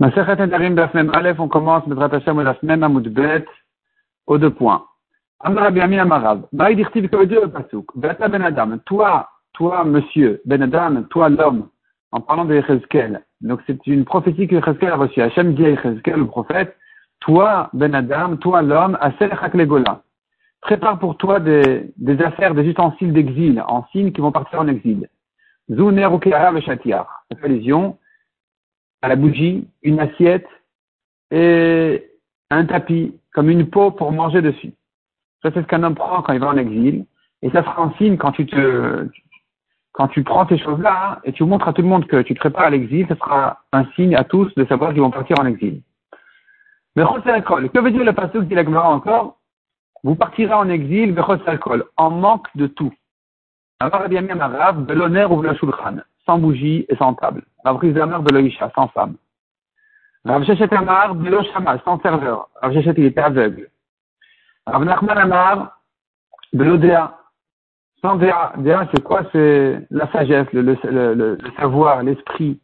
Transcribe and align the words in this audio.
on 0.00 1.48
commence 1.48 1.84
aux 4.26 4.38
deux 4.38 4.50
points. 4.50 4.84
Toi, 8.86 9.28
toi, 9.54 9.84
monsieur, 9.84 10.40
Ben 10.44 10.62
Adam, 10.62 11.02
toi, 11.10 11.28
l'homme, 11.28 11.68
en 12.12 12.20
parlant 12.20 12.44
de 12.44 12.54
Yechezkel. 12.54 13.22
Donc 13.40 13.60
c'est 13.66 13.86
une 13.86 14.04
prophétie 14.04 14.46
que 14.46 14.54
Yechezkel 14.54 14.90
a 14.90 14.96
reçue. 14.96 15.20
Hachem 15.20 15.54
dit 15.54 15.64
à 15.66 15.70
Yechezkel, 15.70 16.16
le 16.16 16.26
prophète, 16.26 16.76
toi, 17.20 17.70
Ben 17.72 17.94
Adam, 17.94 18.36
toi, 18.36 18.62
l'homme, 18.62 18.96
Asel 19.00 19.30
Chaklegola. 19.40 20.02
Prépare 20.60 20.98
pour 20.98 21.16
toi 21.16 21.40
des, 21.40 21.92
des 21.96 22.20
affaires, 22.22 22.54
des 22.54 22.64
ustensiles 22.64 23.12
d'exil, 23.12 23.62
en 23.66 23.84
signe 23.92 24.12
qui 24.12 24.20
vont 24.20 24.32
partir 24.32 24.60
en 24.60 24.68
exil. 24.68 25.08
Zouner 25.70 26.06
ou. 26.06 26.20
Ça 26.22 27.36
fait 27.40 27.48
à 29.02 29.08
la 29.08 29.16
bougie, 29.16 29.66
une 29.82 30.00
assiette 30.00 30.48
et 31.30 32.10
un 32.50 32.64
tapis, 32.64 33.14
comme 33.32 33.50
une 33.50 33.68
peau 33.68 33.90
pour 33.90 34.12
manger 34.12 34.42
dessus. 34.42 34.72
Ça, 35.42 35.50
c'est 35.52 35.62
ce 35.62 35.66
qu'un 35.66 35.82
homme 35.82 35.94
prend 35.94 36.22
quand 36.22 36.32
il 36.32 36.40
va 36.40 36.48
en 36.48 36.56
exil. 36.56 37.04
Et 37.42 37.50
ça 37.50 37.62
sera 37.62 37.82
un 37.82 37.92
signe 37.98 38.16
quand 38.16 38.32
tu 38.32 38.46
prends 40.24 40.48
ces 40.48 40.58
choses-là 40.58 41.20
et 41.22 41.32
tu 41.32 41.44
montres 41.44 41.68
à 41.68 41.72
tout 41.72 41.82
le 41.82 41.88
monde 41.88 42.06
que 42.06 42.22
tu 42.22 42.34
te 42.34 42.40
prépares 42.40 42.64
à 42.64 42.70
l'exil, 42.70 43.06
ce 43.08 43.14
sera 43.14 43.62
un 43.72 43.84
signe 43.94 44.16
à 44.16 44.24
tous 44.24 44.52
de 44.56 44.64
savoir 44.64 44.92
qu'ils 44.92 45.02
vont 45.02 45.12
partir 45.12 45.38
en 45.38 45.46
exil. 45.46 45.82
Mais. 46.96 47.04
Que 47.04 47.80
veut 47.80 47.92
dire 47.92 48.02
le 48.02 48.12
passage 48.12 48.42
dit 48.42 48.54
la 48.54 48.64
encore? 48.88 49.38
Vous 50.02 50.16
partirez 50.16 50.54
en 50.54 50.68
exil, 50.68 51.14
alcool, 51.46 51.84
en 51.96 52.10
manque 52.10 52.48
de 52.56 52.66
tout. 52.66 52.92
Alors, 53.78 54.08
bien 54.08 54.22
même 54.22 54.40
arabe, 54.40 54.90
l'honneur 54.90 55.30
ou 55.30 55.42
le 55.42 55.54
shulchan 55.54 55.98
sans 56.28 56.38
bougie 56.38 56.84
et 56.90 56.96
sans 56.96 57.14
table. 57.14 57.42
Rav 57.64 57.78
Rizamar 57.78 58.22
de 58.22 58.34
Loïcha, 58.34 58.70
sans 58.74 58.88
femme. 58.88 59.16
Rav 60.26 60.44
Shechet 60.44 60.72
Amar 60.74 61.14
de 61.14 61.42
Shama, 61.52 61.78
sans 61.84 61.98
serveur. 62.00 62.50
Rav 62.60 62.74
Shechet, 62.74 62.94
il 62.98 63.06
était 63.06 63.22
aveugle. 63.22 63.70
Rav 64.66 64.84
Nachman 64.84 65.16
Amar 65.16 65.80
de 66.52 66.64
l'Odéa, 66.64 67.18
sans 68.02 68.16
Déa. 68.16 68.52
Déa, 68.58 68.86
c'est 68.92 69.02
quoi? 69.02 69.22
C'est 69.32 69.86
la 69.90 70.06
sagesse, 70.12 70.52
le, 70.52 70.60
le, 70.60 70.76
le, 70.84 71.34
le 71.36 71.50
savoir, 71.56 72.02
l'esprit. 72.02 72.60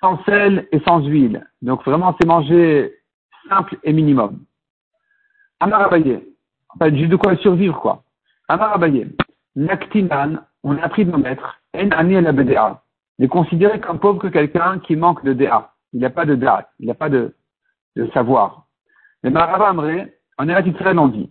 Sans 0.00 0.24
sel 0.24 0.68
et 0.72 0.80
sans 0.80 1.00
huile. 1.06 1.46
Donc 1.62 1.84
vraiment, 1.84 2.16
c'est 2.20 2.26
manger 2.26 2.92
simple 3.48 3.76
et 3.84 3.92
minimum. 3.92 4.40
Amar 5.60 5.82
Abaye. 5.82 6.24
Juste 6.92 7.10
de 7.10 7.16
quoi 7.16 7.36
survivre, 7.36 7.80
quoi. 7.80 8.02
Amar 8.48 8.74
Abaye. 8.74 9.08
Naktinan, 9.58 10.38
on 10.62 10.78
a 10.78 10.82
appris 10.82 11.04
de 11.04 11.10
nos 11.10 11.18
maîtres, 11.18 11.60
en 11.74 11.90
ani 11.90 12.20
la 12.20 12.30
BDA, 12.30 12.80
est 13.18 13.26
considéré 13.26 13.80
comme 13.80 13.98
pauvre 13.98 14.20
que 14.20 14.28
quelqu'un 14.28 14.78
qui 14.78 14.94
manque 14.94 15.24
de 15.24 15.32
DA. 15.32 15.72
Il 15.92 16.00
n'a 16.00 16.10
pas 16.10 16.24
de 16.24 16.36
DA, 16.36 16.70
il 16.78 16.86
n'a 16.86 16.94
pas 16.94 17.08
de, 17.08 17.34
savoir. 18.14 18.66
Mais 19.24 19.30
Marava 19.30 19.70
Amré, 19.70 20.14
en 20.38 20.48
Eretz 20.48 20.68
Israël, 20.68 20.96
on 21.00 21.08
dit, 21.08 21.28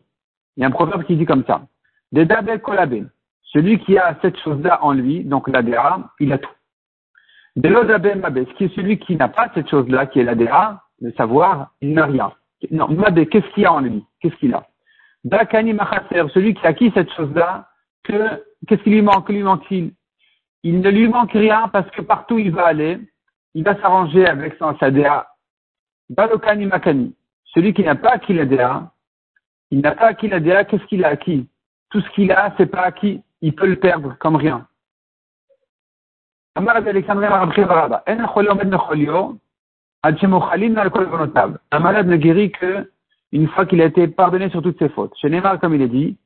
il 0.57 0.61
y 0.61 0.63
a 0.65 0.67
un 0.67 0.71
proverbe 0.71 1.05
qui 1.05 1.15
dit 1.15 1.25
comme 1.25 1.45
ça, 1.45 1.61
Dedabe 2.11 2.57
Kolabe, 2.57 3.07
celui 3.43 3.79
qui 3.79 3.97
a 3.97 4.17
cette 4.21 4.37
chose-là 4.39 4.83
en 4.83 4.91
lui, 4.91 5.23
donc 5.23 5.47
la 5.47 5.61
DA, 5.61 5.99
il 6.19 6.33
a 6.33 6.37
tout. 6.37 6.51
Delodabe 7.55 8.19
Mabe, 8.19 8.45
ce 8.45 8.53
qui 8.55 8.65
est 8.65 8.75
celui 8.75 8.99
qui 8.99 9.15
n'a 9.15 9.29
pas 9.29 9.49
cette 9.55 9.69
chose-là, 9.69 10.05
qui 10.05 10.19
est 10.19 10.25
la 10.25 10.35
DA, 10.35 10.83
le 10.99 11.13
savoir, 11.13 11.71
il 11.79 11.93
n'a 11.93 12.05
rien. 12.05 12.33
Non, 12.71 12.89
Mabe, 12.89 13.25
qu'est-ce 13.29 13.47
qu'il 13.53 13.65
a 13.65 13.71
en 13.71 13.79
lui? 13.79 14.03
Qu'est-ce 14.19 14.35
qu'il 14.35 14.53
a? 14.53 14.67
Dakani 15.23 15.73
Machaser, 15.73 16.25
celui 16.33 16.53
qui 16.53 16.65
a 16.65 16.71
acquis 16.71 16.91
cette 16.93 17.11
chose-là, 17.13 17.69
que 18.03 18.43
qu'est-ce 18.67 18.83
qui 18.83 18.89
lui 18.89 19.01
manque 19.01 19.29
lui 19.29 19.43
manque-t-il? 19.43 19.93
Il 20.63 20.81
ne 20.81 20.89
lui 20.89 21.07
manque 21.07 21.33
rien 21.33 21.67
parce 21.69 21.89
que 21.91 22.01
partout 22.01 22.39
il 22.39 22.51
va 22.51 22.65
aller, 22.65 22.99
il 23.53 23.63
va 23.63 23.79
s'arranger 23.79 24.25
avec 24.25 24.55
son, 24.59 24.77
sa. 24.77 24.89
Balokani 26.09 26.65
Makani. 26.65 27.15
Celui 27.45 27.73
qui 27.73 27.83
n'a 27.83 27.95
pas 27.95 28.11
acquis 28.11 28.33
la 28.33 28.45
DA, 28.45 28.91
il 29.71 29.81
n'a 29.81 29.93
pas 29.93 30.07
acquis 30.07 30.27
la 30.27 30.63
qu'est-ce 30.63 30.85
qu'il 30.85 31.03
a 31.03 31.09
acquis? 31.09 31.47
Tout 31.89 32.01
ce 32.01 32.09
qu'il 32.11 32.31
a, 32.31 32.53
c'est 32.57 32.67
pas 32.67 32.81
acquis. 32.81 33.21
Il 33.41 33.55
peut 33.55 33.67
le 33.67 33.77
perdre 33.77 34.15
comme 34.19 34.35
rien. 34.35 34.67
Malade 41.79 42.07
ne 42.07 42.17
guérit 42.17 42.51
que 42.51 42.91
une 43.31 43.47
fois 43.49 43.65
qu'il 43.65 43.81
a 43.81 43.85
été 43.85 44.07
pardonné 44.07 44.49
sur 44.49 44.61
toutes 44.61 44.79
ses 44.79 44.89
fautes. 44.89 45.15
Chez 45.17 45.29
Neymar, 45.29 45.59
comme 45.59 45.75
il 45.75 45.81
est 45.81 45.87
dit, 45.87 46.17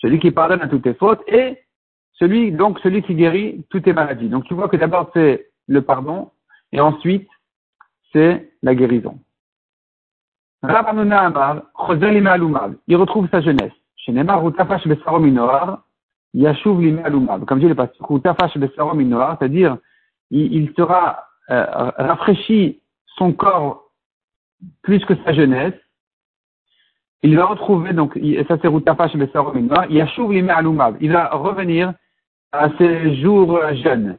celui 0.00 0.18
qui 0.20 0.30
pardonne 0.30 0.62
à 0.62 0.68
toutes 0.68 0.82
tes 0.82 0.94
fautes 0.94 1.22
et 1.26 1.58
celui, 2.14 2.52
donc, 2.52 2.78
celui 2.80 3.02
qui 3.02 3.14
guérit 3.14 3.64
toutes 3.70 3.84
tes 3.84 3.92
maladies. 3.92 4.28
Donc, 4.28 4.44
tu 4.44 4.54
vois 4.54 4.68
que 4.68 4.76
d'abord, 4.76 5.10
c'est 5.14 5.50
le 5.66 5.82
pardon 5.82 6.30
et 6.72 6.80
ensuite, 6.80 7.28
c'est 8.12 8.50
la 8.62 8.74
guérison. 8.74 9.18
Il 12.88 12.96
retrouve 12.96 13.28
sa 13.30 13.40
jeunesse. 13.40 13.72
Comme 14.04 14.14
dit 17.60 17.68
le 17.68 17.74
pasteur, 17.74 18.36
c'est-à-dire, 19.38 19.76
il, 20.30 20.72
sera 20.76 21.24
euh, 21.50 21.64
rafraîchi 21.96 22.80
son 23.16 23.32
corps 23.32 23.84
plus 24.82 25.04
que 25.04 25.14
sa 25.24 25.32
jeunesse, 25.32 25.74
il 27.22 27.36
va 27.36 27.46
retrouver, 27.46 27.92
donc, 27.92 28.16
et 28.16 28.44
ça 28.44 28.56
c'est 28.62 28.68
Routafash 28.68 29.12
Yashuv 29.90 30.32
Lime 30.32 30.50
Alumav. 30.50 30.96
Il 31.00 31.12
va 31.12 31.28
revenir 31.30 31.92
à 32.52 32.68
ses 32.78 33.16
jours 33.16 33.60
jeunes. 33.74 34.18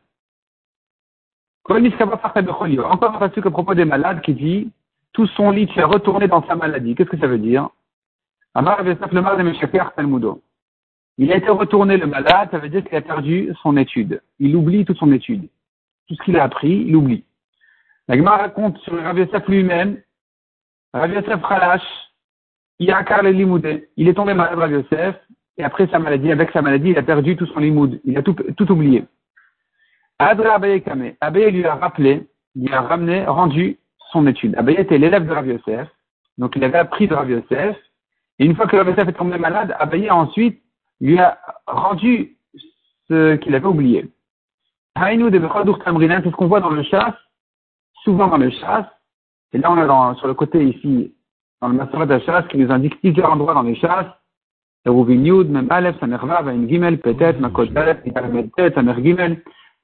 Encore 1.63 1.77
un 1.77 3.17
passage 3.19 3.45
à 3.45 3.51
propos 3.51 3.73
des 3.73 3.85
malades 3.85 4.21
qui 4.21 4.33
dit, 4.33 4.71
tout 5.13 5.27
son 5.27 5.51
lit 5.51 5.69
est 5.75 5.83
retourné 5.83 6.27
dans 6.27 6.45
sa 6.47 6.55
maladie. 6.55 6.95
Qu'est-ce 6.95 7.09
que 7.09 7.19
ça 7.19 7.27
veut 7.27 7.37
dire? 7.37 7.69
Il 11.17 11.31
a 11.31 11.35
été 11.37 11.49
retourné 11.49 11.97
le 11.97 12.07
malade, 12.07 12.49
ça 12.51 12.57
veut 12.57 12.69
dire 12.69 12.83
qu'il 12.83 12.95
a 12.95 13.01
perdu 13.01 13.53
son 13.61 13.77
étude. 13.77 14.21
Il 14.39 14.55
oublie 14.55 14.85
toute 14.85 14.97
son 14.97 15.11
étude. 15.11 15.47
Tout 16.07 16.15
ce 16.15 16.23
qu'il 16.23 16.37
a 16.37 16.43
appris, 16.43 16.85
il 16.87 16.95
oublie. 16.95 17.23
La 18.07 18.17
Gemara 18.17 18.37
raconte 18.37 18.77
sur 18.79 18.99
Rav 19.01 19.17
Yosef 19.19 19.47
lui-même, 19.47 20.01
Rav 20.93 21.13
Yosef 21.13 21.41
Khalash, 21.47 21.83
il 22.79 24.07
est 24.07 24.13
tombé 24.13 24.33
malade, 24.33 24.57
Rav 24.57 24.71
Yosef, 24.71 25.15
et 25.57 25.63
après 25.63 25.87
sa 25.87 25.99
maladie, 25.99 26.31
avec 26.31 26.51
sa 26.51 26.61
maladie, 26.61 26.91
il 26.91 26.97
a 26.97 27.03
perdu 27.03 27.35
tout 27.35 27.45
son 27.47 27.59
limoud. 27.59 27.99
Il 28.05 28.17
a 28.17 28.23
tout, 28.23 28.71
oublié. 28.71 29.03
Adra 30.17 30.55
Abaye 30.55 30.81
Kame. 30.81 31.11
Abaye 31.19 31.51
lui 31.51 31.65
a 31.65 31.75
rappelé, 31.75 32.27
il 32.55 32.73
a 32.73 32.81
ramené, 32.81 33.25
rendu 33.25 33.77
son 34.11 34.25
étude. 34.25 34.55
Abaye 34.55 34.77
était 34.77 34.97
l'élève 34.97 35.27
de 35.27 35.33
Rav 35.33 35.45
Yosef, 35.45 35.87
donc 36.37 36.55
il 36.55 36.63
avait 36.63 36.77
appris 36.77 37.07
de 37.07 37.13
Rav 37.13 37.29
Yosef, 37.29 37.77
et 38.39 38.45
une 38.45 38.55
fois 38.55 38.67
que 38.67 38.77
Rav 38.77 38.87
Yosef 38.87 39.09
est 39.09 39.13
tombé 39.13 39.37
malade, 39.37 39.75
Abaye 39.79 40.09
ensuite 40.09 40.61
lui 41.01 41.19
a 41.19 41.37
rendu 41.67 42.37
ce 43.09 43.35
qu'il 43.35 43.53
avait 43.55 43.67
oublié. 43.67 44.09
Haïnou 44.95 45.29
de 45.29 45.39
c'est 45.39 45.49
ce 45.49 46.35
qu'on 46.35 46.47
voit 46.47 46.59
dans 46.59 46.69
le 46.69 46.83
chasse, 46.83 47.15
souvent 48.03 48.27
dans 48.27 48.37
le 48.37 48.49
chasse, 48.49 48.87
et 49.53 49.57
là 49.57 49.71
on 49.71 49.81
est 49.81 49.87
dans, 49.87 50.15
sur 50.15 50.27
le 50.27 50.33
côté 50.33 50.63
ici, 50.63 51.13
dans 51.61 51.67
le 51.67 51.75
Masoret 51.75 52.07
de 52.07 52.19
chasse 52.19 52.47
qui 52.47 52.57
nous 52.57 52.71
indique 52.71 52.99
plusieurs 52.99 53.31
endroits 53.31 53.53
dans 53.53 53.63
les 53.63 53.75
chasses. 53.75 54.07
Même. 54.85 55.01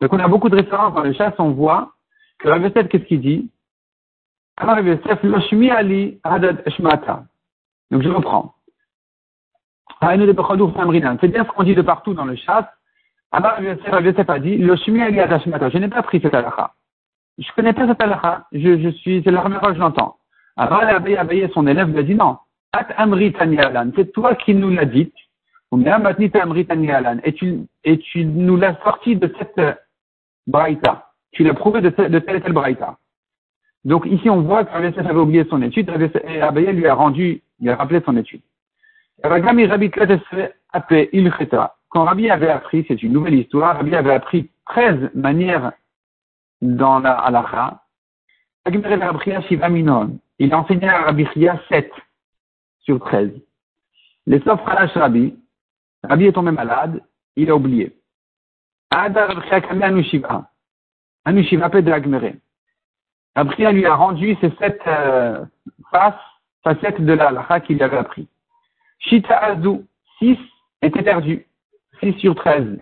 Donc 0.01 0.13
on 0.13 0.19
a 0.19 0.27
beaucoup 0.27 0.49
de 0.49 0.55
références 0.55 0.93
dans 0.93 1.03
les 1.03 1.13
chasses, 1.13 1.33
on 1.37 1.51
voit 1.51 1.91
que 2.39 2.49
Rav 2.49 2.61
Yosef, 2.61 2.87
qu'est-ce 2.87 3.03
qu'il 3.03 3.21
dit? 3.21 3.51
Rav 4.57 4.85
Yosef, 4.85 5.23
Loshmi 5.23 5.69
Ali, 5.69 6.19
Hadad 6.23 6.63
Eshmata. 6.65 7.25
Donc 7.91 8.01
je 8.01 8.09
reprends. 8.09 8.55
C'est 10.01 11.27
bien 11.27 11.45
ce 11.45 11.49
qu'on 11.49 11.63
dit 11.63 11.75
de 11.75 11.81
partout 11.81 12.13
dans 12.13 12.25
le 12.25 12.35
chasse. 12.35 12.65
Alors 13.31 13.53
Rav 13.53 14.05
Yosef 14.05 14.29
a 14.29 14.39
dit, 14.39 14.57
Loshmi 14.57 15.01
Ali, 15.01 15.19
Hadad 15.19 15.41
Eshmata. 15.41 15.69
Je 15.69 15.77
n'ai 15.77 15.89
pas 15.89 16.03
pris 16.03 16.21
cette 16.21 16.33
halakha. 16.33 16.73
Je 17.37 17.51
connais 17.53 17.73
pas 17.73 17.87
cette 17.87 18.01
halakha. 18.01 18.47
Je 18.53 18.89
suis, 18.91 19.21
c'est 19.23 19.31
la 19.31 19.41
première 19.41 19.59
fois 19.59 19.69
que 19.69 19.75
je 19.75 19.81
l'entends. 19.81 20.17
Son 20.57 21.67
élève, 21.67 21.91
lui 21.91 21.99
a 21.99 22.03
dit 22.03 22.15
non. 22.15 22.37
At 22.71 22.87
C'est 23.95 24.11
toi 24.11 24.35
qui 24.35 24.53
nous 24.53 24.69
l'as 24.69 24.85
dit. 24.85 25.11
Et 27.23 27.33
tu, 27.33 27.59
et 27.83 27.97
tu 27.99 28.25
nous 28.25 28.57
l'as 28.57 28.77
sorti 28.83 29.15
de 29.15 29.33
cette 29.37 29.57
euh, 29.57 29.73
braïta. 30.47 31.11
Tu 31.31 31.43
l'as 31.43 31.53
prouvé 31.53 31.81
de, 31.81 31.89
de 31.89 32.19
telle 32.19 32.37
et 32.37 32.41
telle 32.41 32.53
braïta. 32.53 32.97
Donc 33.83 34.05
ici, 34.05 34.29
on 34.29 34.41
voit 34.41 34.65
qu'Abaye 34.65 34.93
avait 34.97 35.19
oublié 35.19 35.45
son 35.49 35.61
étude, 35.61 35.89
et 36.27 36.41
Abaye 36.41 36.73
lui 36.73 36.87
a 36.87 36.95
rendu, 36.95 37.43
il 37.59 37.69
a 37.69 37.75
rappelé 37.75 38.01
son 38.03 38.17
étude. 38.17 38.41
Quand 41.89 42.03
Rabbi 42.03 42.29
avait 42.29 42.49
appris, 42.49 42.85
c'est 42.87 43.03
une 43.03 43.13
nouvelle 43.13 43.35
histoire, 43.35 43.77
Rabbi 43.77 43.95
avait 43.95 44.13
appris 44.13 44.49
13 44.65 45.11
manières 45.13 45.71
dans 46.61 46.99
la 46.99 47.13
halakha. 47.13 47.81
Il 50.39 50.53
a 50.53 50.59
enseigné 50.59 50.89
à 50.89 51.03
Rabbi 51.03 51.25
Chia 51.33 51.61
7 51.69 51.91
sur 52.81 52.99
13. 52.99 53.31
Les 54.27 54.39
sauf 54.41 54.59
Rabbi, 54.65 55.37
Rabbi 56.03 56.25
est 56.25 56.33
tombé 56.33 56.51
malade, 56.51 57.01
il 57.35 57.49
a 57.49 57.55
oublié. 57.55 57.95
Ada 58.89 59.27
Rabchia 59.27 59.61
Kame 59.61 59.83
Anushiva. 59.83 60.49
Anushiva 61.25 61.69
de 61.69 61.91
Agmere. 61.91 62.35
Rabchia 63.35 63.71
lui 63.71 63.85
a 63.85 63.95
rendu 63.95 64.35
ces 64.41 64.51
sept 64.59 64.81
euh, 64.87 65.45
faces, 65.91 66.15
facettes 66.63 67.01
de 67.01 67.13
la 67.13 67.29
halakha 67.29 67.59
qu'il 67.61 67.81
avait 67.81 67.97
appris. 67.97 68.27
Shita 68.99 69.37
Azu, 69.37 69.85
6 70.19 70.37
étaient 70.81 71.03
perdus. 71.03 71.45
6 72.01 72.13
sur 72.19 72.35
13. 72.35 72.79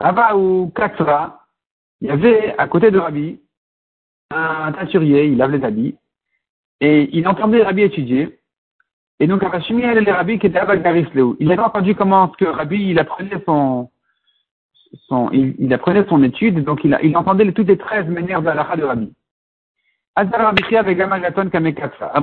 Rabba 0.00 0.36
ou 0.36 0.72
Katra, 0.74 1.46
il 2.00 2.08
y 2.08 2.10
avait 2.10 2.54
à 2.58 2.66
côté 2.68 2.90
de 2.90 2.98
Rabbi 2.98 3.40
un 4.30 4.72
teinturier, 4.72 5.26
il 5.26 5.36
lave 5.36 5.52
les 5.52 5.64
habits, 5.64 5.96
et 6.80 7.08
il 7.12 7.26
entendait 7.28 7.62
Rabbi 7.62 7.82
étudier. 7.82 8.38
Et 9.20 9.26
donc, 9.26 9.42
Rabbi 9.42 9.82
elle 9.82 10.04
les 10.04 10.12
Rabbi 10.12 10.38
qui 10.38 10.46
était 10.48 10.58
à 10.58 10.66
Il 10.74 11.52
avait 11.52 11.62
entendu 11.62 11.94
comment 11.94 12.28
que 12.28 12.44
Rabbi, 12.44 12.90
il 12.90 12.98
apprenait 12.98 13.42
son, 13.46 13.90
son 15.08 15.30
il, 15.30 15.72
apprenait 15.72 16.04
son 16.08 16.22
étude, 16.22 16.64
donc 16.64 16.84
il, 16.84 16.98
il 17.02 17.16
entendait 17.16 17.50
toutes 17.52 17.68
les 17.68 17.78
13 17.78 18.08
manières 18.08 18.42
de 18.42 18.46
la 18.46 18.76
de 18.76 18.84
Rabbi. 18.84 19.12
Après, 20.16 20.32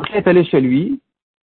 il 0.10 0.16
est 0.16 0.28
allé 0.28 0.44
chez 0.46 0.62
lui, 0.62 1.02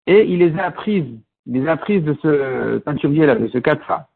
et 0.06 0.25
il 0.25 0.39
les 0.39 0.59
a 0.59 0.67
apprises, 0.67 1.05
il 1.47 1.53
les 1.53 1.69
a 1.69 1.73
apprises 1.73 2.03
de 2.05 2.17
ce 2.23 2.79
teinturier-là, 2.79 3.35
de 3.37 3.49
ce 3.49 3.59
Katra. 3.59 4.09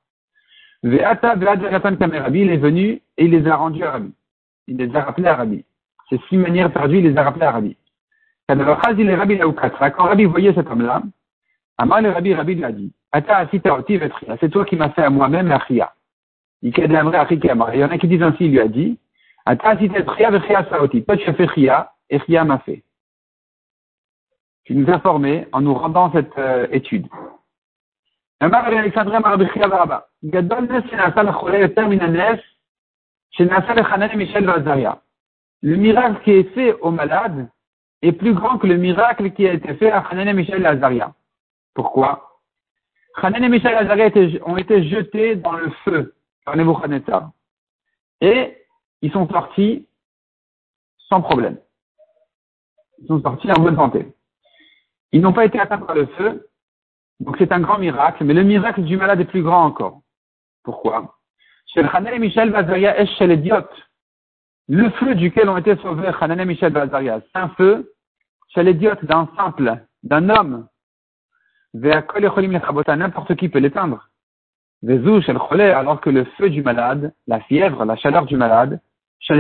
Ve'ata 0.83 1.35
ve'adratan 1.35 1.97
Kamerabi, 1.97 2.41
il 2.41 2.51
est 2.51 2.57
venu 2.59 3.01
et 3.17 3.25
il 3.25 3.31
les 3.31 3.47
a 3.49 3.57
rendus 3.57 3.83
à 3.83 3.93
Rabbi. 3.93 4.13
Il 4.69 4.77
les 4.77 4.95
a 4.95 5.03
rappelés 5.03 5.29
à 5.29 5.37
Rabbi. 5.37 5.65
Ces 6.09 6.19
six 6.29 6.37
manières 6.37 6.73
perdues, 6.73 6.99
il 6.99 7.05
les 7.05 7.17
a 7.17 7.23
rappelés 7.23 7.47
à 7.47 7.53
Rabbi. 7.53 7.77
Quand 8.49 10.05
Rabbi 10.05 10.25
voyait 10.25 10.55
cet 10.55 10.69
homme-là, 10.69 11.03
Amal 11.79 12.05
le 12.05 12.11
Rabbi, 12.11 12.33
Rabbi 12.33 12.55
lui 12.55 12.65
a 12.65 12.73
dit, 12.73 12.93
c'est 14.41 14.51
toi 14.51 14.65
qui 14.65 14.77
m'as 14.77 14.91
fait 14.91 15.03
à 15.03 15.11
moi-même 15.11 15.49
la 15.49 15.59
Chia. 15.67 15.93
Il 16.63 16.73
y 16.79 16.87
en 16.87 17.91
a 17.91 17.99
qui 17.99 18.09
disent 18.09 18.23
ainsi, 18.23 18.45
il 18.45 18.53
lui 18.53 18.61
a 18.61 18.69
dit, 18.69 18.99
toi 19.45 19.77
tu 19.77 19.87
as 21.29 21.35
fait 21.35 21.49
Chia, 21.55 21.93
et 22.09 22.21
Chia 22.21 22.45
m'a 22.45 22.59
fait. 22.61 22.85
Tu 24.65 24.75
nous 24.75 24.89
as 24.91 25.01
formés 25.01 25.47
en 25.53 25.61
nous 25.61 25.75
rendant 25.75 26.11
cette 26.13 26.39
euh, 26.39 26.67
étude. 26.71 27.07
Le 35.63 35.77
miracle 35.77 36.23
qui 36.25 36.31
est 36.33 36.55
fait 36.55 36.73
aux 36.81 36.91
malades, 36.91 37.49
est 38.03 38.13
plus 38.13 38.35
grand 38.35 38.59
que 38.59 38.67
le 38.67 38.77
miracle 38.77 39.33
qui 39.33 39.47
a 39.47 39.53
été 39.53 39.75
fait 39.75 39.91
à 39.91 40.01
Hanan 40.01 40.29
et 40.29 40.33
Michel 40.33 40.63
et 40.63 40.67
Azaria. 40.67 41.15
Pourquoi? 41.75 42.41
Hanan 43.17 43.45
et 43.45 43.49
Michel 43.49 43.73
et 43.73 43.77
Azaria 43.77 44.11
ont 44.45 44.57
été 44.57 44.89
jetés 44.89 45.37
dans 45.37 45.53
le 45.53 45.71
feu 45.85 46.15
par 46.45 46.57
Nebuchadnezzar. 46.57 47.31
Et 48.21 48.57
ils 49.03 49.13
sont 49.13 49.29
sortis 49.29 49.87
sans 51.09 51.21
problème. 51.21 51.59
Ils 52.99 53.09
sont 53.09 53.21
sortis 53.21 53.51
en 53.51 53.61
bonne 53.61 53.77
santé. 53.77 54.07
Ils 55.13 55.21
n'ont 55.21 55.33
pas 55.33 55.45
été 55.45 55.59
atteints 55.59 55.79
par 55.79 55.95
le 55.95 56.07
feu, 56.07 56.49
donc 57.21 57.37
c'est 57.39 57.53
un 57.53 57.61
grand 57.61 57.79
miracle, 57.79 58.25
mais 58.25 58.35
le 58.35 58.43
miracle 58.43 58.83
du 58.83 58.97
malade 58.97 59.21
est 59.21 59.27
plus 59.27 59.43
grand 59.43 59.65
encore. 59.65 60.03
Pourquoi? 60.63 61.17
Chez 61.67 61.81
et 61.81 62.19
Michel 62.19 62.51
Vazaria 62.51 62.99
est 62.99 63.07
chez 63.19 63.27
l'idiote. 63.27 63.71
Le 64.69 64.91
feu 64.91 65.15
duquel 65.15 65.49
ont 65.49 65.57
été 65.57 65.77
sauvés 65.77 66.11
Hanan 66.21 66.41
et 66.41 66.45
Michel 66.45 66.73
Vazaria, 66.73 67.21
c'est 67.21 67.39
un 67.39 67.49
feu 67.51 67.93
chez 68.49 68.65
l'idiote 68.65 69.05
d'un 69.05 69.29
simple, 69.37 69.79
d'un 70.03 70.29
homme. 70.29 70.67
N'importe 71.73 73.37
qui 73.37 73.49
peut 73.49 73.61
l'éteindre. 73.61 74.09
Alors 74.83 76.01
que 76.01 76.11
le 76.11 76.25
feu 76.37 76.51
du 76.51 76.63
malade, 76.63 77.15
la 77.27 77.41
fièvre, 77.41 77.85
la 77.85 77.97
chaleur 77.97 78.27
du 78.27 78.37
malade, 78.37 78.81
c'est 79.21 79.35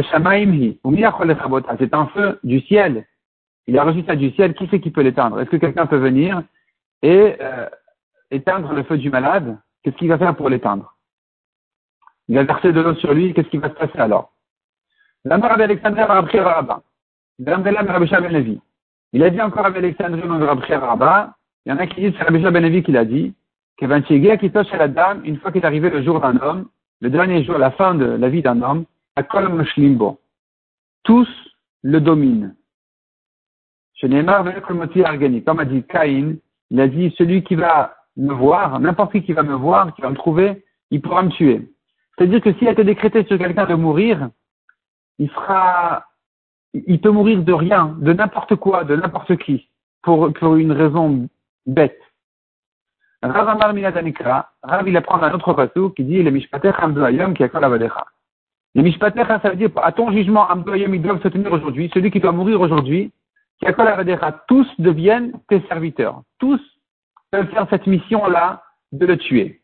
un 1.94 2.06
feu 2.06 2.38
du 2.44 2.60
ciel. 2.60 3.06
Il 3.66 3.78
a 3.78 3.84
reçu 3.84 4.04
ça 4.04 4.14
du 4.14 4.30
ciel. 4.32 4.54
Qui 4.54 4.68
c'est 4.70 4.80
qui 4.80 4.90
peut 4.90 5.02
l'éteindre? 5.02 5.40
Est-ce 5.40 5.50
que 5.50 5.56
quelqu'un 5.56 5.86
peut 5.86 5.98
venir 5.98 6.42
et 7.02 7.36
euh, 7.40 7.68
éteindre 8.30 8.72
le 8.72 8.84
feu 8.84 8.96
du 8.96 9.10
malade, 9.10 9.58
qu'est-ce 9.82 9.96
qu'il 9.96 10.08
va 10.08 10.18
faire 10.18 10.36
pour 10.36 10.48
l'éteindre? 10.48 10.94
Il 12.28 12.36
va 12.36 12.44
verser 12.44 12.72
de 12.72 12.80
l'eau 12.80 12.94
sur 12.94 13.12
lui, 13.12 13.34
qu'est-ce 13.34 13.48
qui 13.48 13.58
va 13.58 13.68
se 13.68 13.74
passer 13.74 13.98
alors? 13.98 14.35
L'Amar 15.26 15.50
Rabbi 15.50 15.62
Alexandre 15.64 16.06
Rabbi 16.06 16.38
Rabba. 16.38 16.82
Ben 17.40 17.60
il 19.12 19.22
a 19.24 19.30
dit 19.30 19.40
encore 19.42 19.64
Rabbi 19.64 19.78
Alexandre 19.78 20.46
Rabbi 20.46 20.72
Rabba, 20.72 21.34
il 21.64 21.70
y 21.70 21.72
en 21.72 21.78
a 21.78 21.86
qui 21.88 22.00
disent 22.00 22.12
c'est 22.16 22.22
Rabbi 22.22 22.38
Benevi 22.38 22.84
qui 22.84 22.92
l'a 22.92 23.04
dit, 23.04 23.34
à 23.82 24.76
la 24.76 24.88
dame, 24.88 25.22
une 25.24 25.36
fois 25.38 25.50
qu'il 25.50 25.62
est 25.62 25.66
arrivé 25.66 25.90
le 25.90 26.04
jour 26.04 26.20
d'un 26.20 26.36
homme, 26.40 26.68
le 27.00 27.10
dernier 27.10 27.42
jour, 27.42 27.58
la 27.58 27.72
fin 27.72 27.96
de 27.96 28.04
la 28.04 28.28
vie 28.28 28.40
d'un 28.40 28.62
homme, 28.62 28.84
à 29.16 29.24
Kol 29.24 29.50
Tous 31.02 31.28
le 31.82 32.00
dominent. 32.00 32.54
Comme 34.00 35.60
a 35.60 35.64
dit 35.64 35.82
Caïn, 35.88 36.36
il 36.70 36.80
a 36.80 36.86
dit, 36.86 37.12
celui 37.18 37.42
qui 37.42 37.56
va 37.56 37.96
me 38.16 38.32
voir, 38.32 38.78
n'importe 38.78 39.10
qui 39.10 39.24
qui 39.24 39.32
va 39.32 39.42
me 39.42 39.54
voir, 39.54 39.92
qui 39.92 40.02
va 40.02 40.10
me 40.10 40.14
trouver, 40.14 40.64
il 40.92 41.02
pourra 41.02 41.24
me 41.24 41.30
tuer. 41.30 41.68
C'est-à-dire 42.16 42.40
que 42.40 42.52
s'il 42.52 42.68
a 42.68 42.72
été 42.72 42.84
décrété 42.84 43.24
sur 43.24 43.38
quelqu'un 43.38 43.66
de 43.66 43.74
mourir, 43.74 44.30
il 45.18 45.30
sera, 45.30 46.04
il 46.74 47.00
peut 47.00 47.10
mourir 47.10 47.42
de 47.42 47.52
rien, 47.52 47.96
de 47.98 48.12
n'importe 48.12 48.56
quoi, 48.56 48.84
de 48.84 48.96
n'importe 48.96 49.36
qui, 49.36 49.68
pour, 50.02 50.32
pour 50.32 50.56
une 50.56 50.72
raison 50.72 51.28
bête. 51.66 52.00
Rav 53.22 53.48
Amar 53.48 53.72
Minatanikra, 53.72 54.50
Rav 54.62 54.88
il 54.88 54.96
apprend 54.96 55.20
un 55.22 55.32
autre 55.32 55.52
passage 55.52 55.92
qui 55.96 56.04
dit, 56.04 56.22
les 56.22 56.30
mishpater 56.30 56.72
Ayom 56.80 57.34
qui 57.34 57.44
a 57.44 57.50
Les 58.74 58.82
mishpater, 58.82 59.24
ça 59.26 59.50
veut 59.50 59.56
dire, 59.56 59.70
à 59.76 59.92
ton 59.92 60.12
jugement, 60.12 60.48
Ayom, 60.48 60.94
ils 60.94 61.02
doivent 61.02 61.22
se 61.22 61.28
tenir 61.28 61.52
aujourd'hui, 61.52 61.90
celui 61.92 62.10
qui 62.10 62.20
doit 62.20 62.32
mourir 62.32 62.60
aujourd'hui, 62.60 63.12
tous 64.48 64.66
deviennent 64.78 65.32
tes 65.48 65.60
serviteurs. 65.62 66.22
Tous 66.38 66.60
peuvent 67.30 67.48
faire 67.48 67.66
cette 67.70 67.86
mission-là 67.86 68.62
de 68.92 69.06
le 69.06 69.16
tuer. 69.16 69.62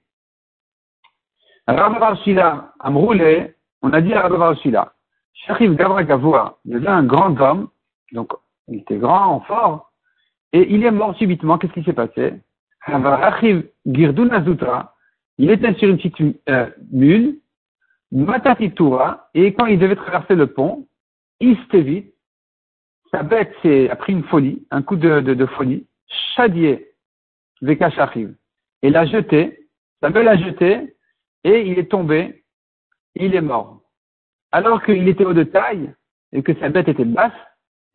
Rav 1.66 2.18
Shila, 2.24 2.72
Amroulé, 2.80 3.54
on 3.82 3.92
a 3.92 4.00
dit 4.00 4.14
à 4.14 4.26
Rav 4.26 4.58
Shila, 4.60 4.92
Sharif 5.34 5.72
Gavra 5.72 6.04
Gavoa, 6.04 6.58
il 6.64 6.86
un 6.86 7.02
grand 7.04 7.40
homme, 7.40 7.68
donc 8.12 8.32
il 8.68 8.80
était 8.80 8.98
grand, 8.98 9.40
fort, 9.40 9.92
et 10.52 10.72
il 10.72 10.84
est 10.84 10.90
mort 10.90 11.16
subitement. 11.16 11.58
Qu'est-ce 11.58 11.72
qui 11.72 11.82
s'est 11.82 11.92
passé? 11.92 12.34
Il 15.38 15.50
était 15.50 15.74
sur 15.74 15.88
une 15.88 15.96
petite 15.96 16.20
euh, 16.48 16.70
mule, 16.92 17.38
Matatitura, 18.12 19.30
et 19.34 19.54
quand 19.54 19.66
il 19.66 19.78
devait 19.78 19.96
traverser 19.96 20.34
le 20.34 20.46
pont, 20.48 20.86
Istevit, 21.40 22.12
sa 23.10 23.22
bête 23.22 23.54
a 23.64 23.96
pris 23.96 24.12
une 24.12 24.24
folie, 24.24 24.66
un 24.70 24.82
coup 24.82 24.96
de, 24.96 25.20
de, 25.20 25.34
de 25.34 25.46
folie, 25.46 25.86
Shadier, 26.34 26.88
et 27.62 28.90
l'a 28.90 29.06
jeté, 29.06 29.68
sa 30.00 30.10
bête 30.10 30.24
l'a 30.24 30.36
jeté, 30.36 30.96
et 31.44 31.62
il 31.62 31.78
est 31.78 31.90
tombé, 31.90 32.44
il 33.14 33.34
est 33.34 33.40
mort. 33.40 33.81
Alors 34.52 34.82
qu'il 34.82 35.08
était 35.08 35.24
haut 35.24 35.32
de 35.32 35.44
taille, 35.44 35.92
et 36.32 36.42
que 36.42 36.54
sa 36.58 36.68
bête 36.68 36.88
était 36.88 37.04
basse, 37.04 37.32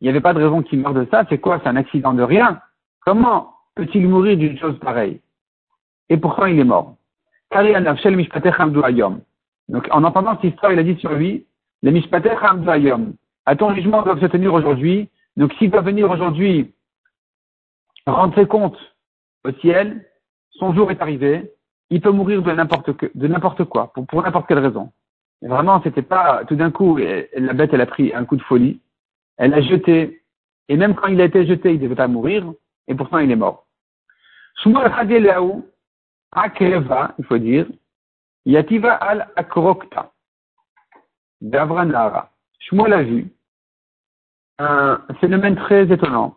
il 0.00 0.04
n'y 0.04 0.10
avait 0.10 0.20
pas 0.20 0.32
de 0.32 0.38
raison 0.38 0.62
qu'il 0.62 0.80
meure 0.80 0.94
de 0.94 1.06
ça, 1.10 1.24
c'est 1.28 1.38
quoi, 1.38 1.60
c'est 1.62 1.68
un 1.68 1.76
accident 1.76 2.14
de 2.14 2.22
rien. 2.22 2.60
Comment 3.00 3.54
peut-il 3.74 4.08
mourir 4.08 4.36
d'une 4.36 4.58
chose 4.58 4.78
pareille? 4.78 5.20
Et 6.08 6.16
pourtant 6.16 6.46
il 6.46 6.58
est 6.58 6.64
mort. 6.64 6.96
Donc 9.68 9.88
en 9.90 10.04
entendant 10.04 10.34
cette 10.36 10.52
histoire, 10.52 10.72
il 10.72 10.78
a 10.78 10.82
dit 10.82 10.96
sur 10.96 11.12
lui, 11.12 11.46
les 11.82 11.90
mishpater 11.90 12.34
ayom, 12.68 13.14
à 13.46 13.56
ton 13.56 13.74
jugement 13.74 14.02
doivent 14.02 14.20
se 14.20 14.26
tenir 14.26 14.52
aujourd'hui. 14.52 15.08
Donc 15.36 15.52
s'il 15.54 15.70
doit 15.70 15.80
venir 15.80 16.10
aujourd'hui 16.10 16.74
rendre 18.06 18.34
ses 18.34 18.46
comptes 18.46 18.78
au 19.44 19.52
ciel, 19.60 20.04
son 20.50 20.74
jour 20.74 20.90
est 20.90 21.00
arrivé, 21.00 21.52
il 21.90 22.00
peut 22.00 22.10
mourir 22.10 22.42
de 22.42 22.52
n'importe 22.52 23.64
quoi, 23.64 23.92
pour 23.92 24.22
n'importe 24.22 24.46
quelle 24.48 24.58
raison. 24.58 24.92
Vraiment, 25.42 25.80
c'était 25.82 26.02
pas 26.02 26.44
tout 26.46 26.56
d'un 26.56 26.70
coup, 26.70 26.96
la 26.96 27.52
bête, 27.52 27.70
elle 27.72 27.80
a 27.80 27.86
pris 27.86 28.12
un 28.12 28.24
coup 28.24 28.36
de 28.36 28.42
folie, 28.42 28.80
elle 29.36 29.54
a 29.54 29.60
jeté, 29.60 30.22
et 30.68 30.76
même 30.76 30.94
quand 30.94 31.06
il 31.06 31.20
a 31.20 31.24
été 31.24 31.46
jeté, 31.46 31.74
il 31.74 31.80
devait 31.80 31.94
pas 31.94 32.08
mourir, 32.08 32.52
et 32.88 32.94
pourtant 32.94 33.18
il 33.18 33.30
est 33.30 33.36
mort. 33.36 33.66
Shmuel 34.56 34.90
Akreva, 36.32 37.14
il 37.18 37.24
faut 37.24 37.38
dire, 37.38 37.66
Yativa 38.44 38.94
al 38.94 39.28
Akrokta, 39.36 40.12
d'Avranara. 41.40 42.32
Shmuel 42.58 42.92
a 42.92 43.02
vu 43.02 43.32
un 44.58 45.00
phénomène 45.20 45.54
très 45.54 45.90
étonnant. 45.92 46.36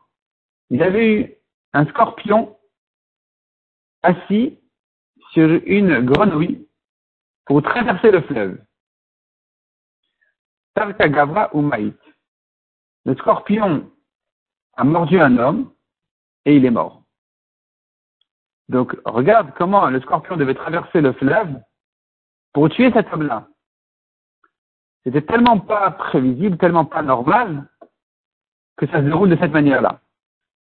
Il 0.70 0.84
avait 0.84 1.14
eu 1.14 1.34
un 1.74 1.86
scorpion 1.88 2.56
assis 4.04 4.60
sur 5.32 5.50
une 5.66 6.02
grenouille 6.02 6.68
pour 7.46 7.64
traverser 7.64 8.12
le 8.12 8.22
fleuve. 8.22 8.60
Ou 11.54 11.62
Maït. 11.62 11.98
Le 13.06 13.16
scorpion 13.16 13.90
a 14.76 14.84
mordu 14.84 15.20
un 15.20 15.38
homme 15.38 15.72
et 16.46 16.56
il 16.56 16.66
est 16.66 16.72
mort. 16.72 17.04
Donc, 18.70 18.96
regarde 19.06 19.52
comment 19.58 19.90
le 19.90 20.00
scorpion 20.02 20.38
devait 20.38 20.56
traverser 20.56 21.02
le 21.02 21.12
fleuve 21.14 21.60
pour 22.54 22.70
tuer 22.70 22.92
cet 22.94 23.12
homme-là. 23.12 23.48
C'était 25.04 25.24
tellement 25.24 25.60
pas 25.60 25.92
prévisible, 25.92 26.58
tellement 26.58 26.86
pas 26.86 27.02
normal, 27.02 27.68
que 28.78 28.88
ça 28.88 29.00
se 29.00 29.06
déroule 29.06 29.30
de 29.30 29.38
cette 29.38 29.52
manière-là. 29.52 30.00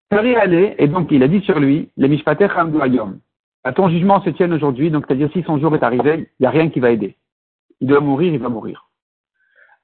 Paris 0.08 0.36
allait, 0.36 0.74
et 0.78 0.88
donc 0.88 1.08
il 1.10 1.22
a 1.22 1.28
dit 1.28 1.42
sur 1.42 1.58
lui, 1.58 1.90
les 1.96 2.08
mishpater 2.08 2.48
ayom. 2.82 3.20
À 3.64 3.72
ton 3.72 3.88
jugement 3.90 4.22
se 4.22 4.30
tienne 4.30 4.52
aujourd'hui, 4.52 4.90
donc 4.90 5.04
c'est-à-dire 5.06 5.30
si 5.32 5.42
son 5.42 5.58
jour 5.58 5.74
est 5.74 5.82
arrivé, 5.82 6.30
il 6.38 6.42
n'y 6.42 6.46
a 6.46 6.50
rien 6.50 6.70
qui 6.70 6.80
va 6.80 6.90
aider. 6.90 7.18
Il 7.80 7.88
doit 7.88 8.00
mourir, 8.00 8.32
il 8.32 8.40
va 8.40 8.48
mourir. 8.48 8.88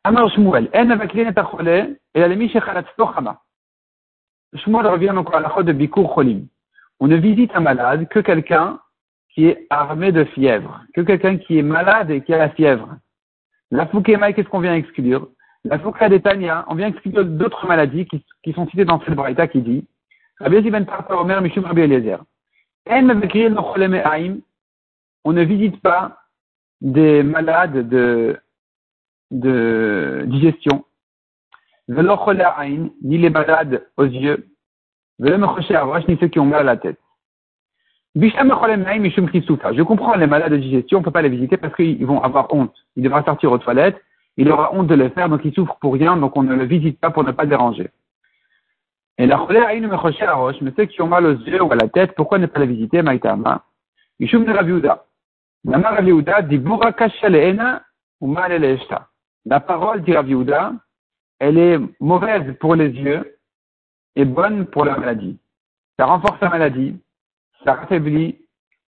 Amar 0.07 0.31
Shmuel, 0.35 0.69
en 0.75 0.91
avec 0.91 1.15
et 1.15 2.21
la 2.21 2.29
lemi 2.29 2.51
Shmuel 2.51 4.87
revient 4.87 5.13
donc 5.15 5.35
à 5.35 5.41
la 5.41 5.63
de 5.63 5.73
Bikur 5.73 6.15
Cholim. 6.15 6.47
On 7.01 7.07
ne 7.07 7.17
visite 7.17 7.53
un 7.55 7.61
malade 7.61 8.07
que 8.09 8.19
quelqu'un 8.19 8.81
qui 9.31 9.47
est 9.47 9.67
armé 9.71 10.13
de 10.13 10.25
fièvre, 10.25 10.83
que 10.95 11.01
quelqu'un 11.01 11.39
qui 11.39 11.59
est 11.59 11.63
malade 11.63 12.11
et 12.11 12.21
qui 12.21 12.35
a 12.35 12.39
la 12.39 12.51
fièvre. 12.51 12.97
La 13.71 13.87
Foukémaï, 13.87 14.35
qu'est-ce 14.35 14.49
qu'on 14.49 14.61
vient 14.61 14.75
exclure 14.75 15.31
La 15.65 15.79
Fouka 15.79 16.11
Tanya, 16.21 16.67
on 16.69 16.75
vient 16.75 16.89
exclure 16.89 17.25
d'autres 17.25 17.67
maladies 17.67 18.05
qui, 18.05 18.23
qui, 18.43 18.53
sont 18.53 18.69
citées 18.69 18.85
dans 18.85 19.01
cette 19.01 19.15
braïta 19.15 19.49
qui 19.49 19.63
dit 19.63 19.87
Rabbi 20.39 20.71
ben 20.71 20.85
Tarta 20.85 21.19
Omer 21.19 21.41
Mishum 21.41 21.65
Rabbi 21.65 21.81
Eliezer. 21.81 22.23
On 25.25 25.33
ne 25.33 25.45
visite 25.45 25.81
pas 25.81 26.19
des 26.83 27.23
malades 27.23 27.89
de, 27.89 28.39
de 29.35 30.25
digestion. 30.27 30.85
Ni 31.89 33.19
les 33.19 33.31
malades 33.31 33.87
aux 33.97 34.05
yeux. 34.05 34.47
Ni 35.19 36.19
ceux 36.19 36.29
qui 36.29 36.39
ont 36.39 36.47
mal 36.47 36.61
à 36.61 36.65
la 36.65 36.77
tête. 36.77 36.99
Je 38.17 39.83
comprends 39.83 40.15
les 40.15 40.27
malades 40.27 40.53
de 40.53 40.57
digestion, 40.57 40.99
on 40.99 41.01
ne 41.01 41.05
peut 41.05 41.11
pas 41.11 41.23
les 41.23 41.29
visiter 41.29 41.57
parce 41.57 41.75
qu'ils 41.75 42.07
vont 42.07 42.23
avoir 42.23 42.53
honte. 42.55 42.75
Il 42.95 43.03
devra 43.03 43.25
sortir 43.25 43.51
aux 43.51 43.59
toilettes, 43.59 44.01
il 44.37 44.51
aura 44.51 44.73
honte 44.73 44.87
de 44.87 44.95
le 44.95 45.09
faire, 45.09 45.29
donc 45.29 45.41
il 45.45 45.53
souffre 45.53 45.77
pour 45.81 45.95
rien, 45.95 46.17
donc 46.17 46.37
on 46.37 46.45
ne 46.45 46.55
le 46.55 46.65
visite 46.65 47.01
pas 47.01 47.11
pour 47.11 47.25
ne 47.25 47.33
pas 47.33 47.45
déranger. 47.45 47.91
Et 49.19 49.27
la 49.27 49.47
mais 49.51 50.73
ceux 50.77 50.85
qui 50.87 51.03
ont 51.03 51.09
mal 51.09 51.27
aux 51.27 51.35
yeux 51.35 51.63
ou 51.63 51.73
à 51.73 51.77
la 51.77 51.89
tête, 51.89 52.15
pourquoi 52.15 52.39
ne 52.39 52.47
pas 52.47 52.61
les 52.61 52.67
visiter, 52.67 53.03
Maïtama? 53.03 53.65
Mishum 54.21 54.45
de 54.45 54.53
Raviuda. 54.53 55.05
Nama 55.65 55.91
Raviuda 55.91 56.43
dit 56.43 56.61
ou 58.21 58.27
mal 58.27 58.79
La 59.47 59.61
parole 59.61 60.03
dit 60.03 60.13
Raviuda, 60.13 60.73
elle 61.39 61.59
est 61.59 61.79
mauvaise 62.01 62.57
pour 62.59 62.75
les 62.75 62.89
yeux 62.89 63.39
et 64.17 64.25
bonne 64.25 64.67
pour 64.67 64.85
la 64.85 64.97
maladie. 64.97 65.39
Ça 65.99 66.07
renforce 66.07 66.41
la 66.41 66.49
maladie, 66.49 66.97
ça 67.65 67.81
affaiblit 67.81 68.39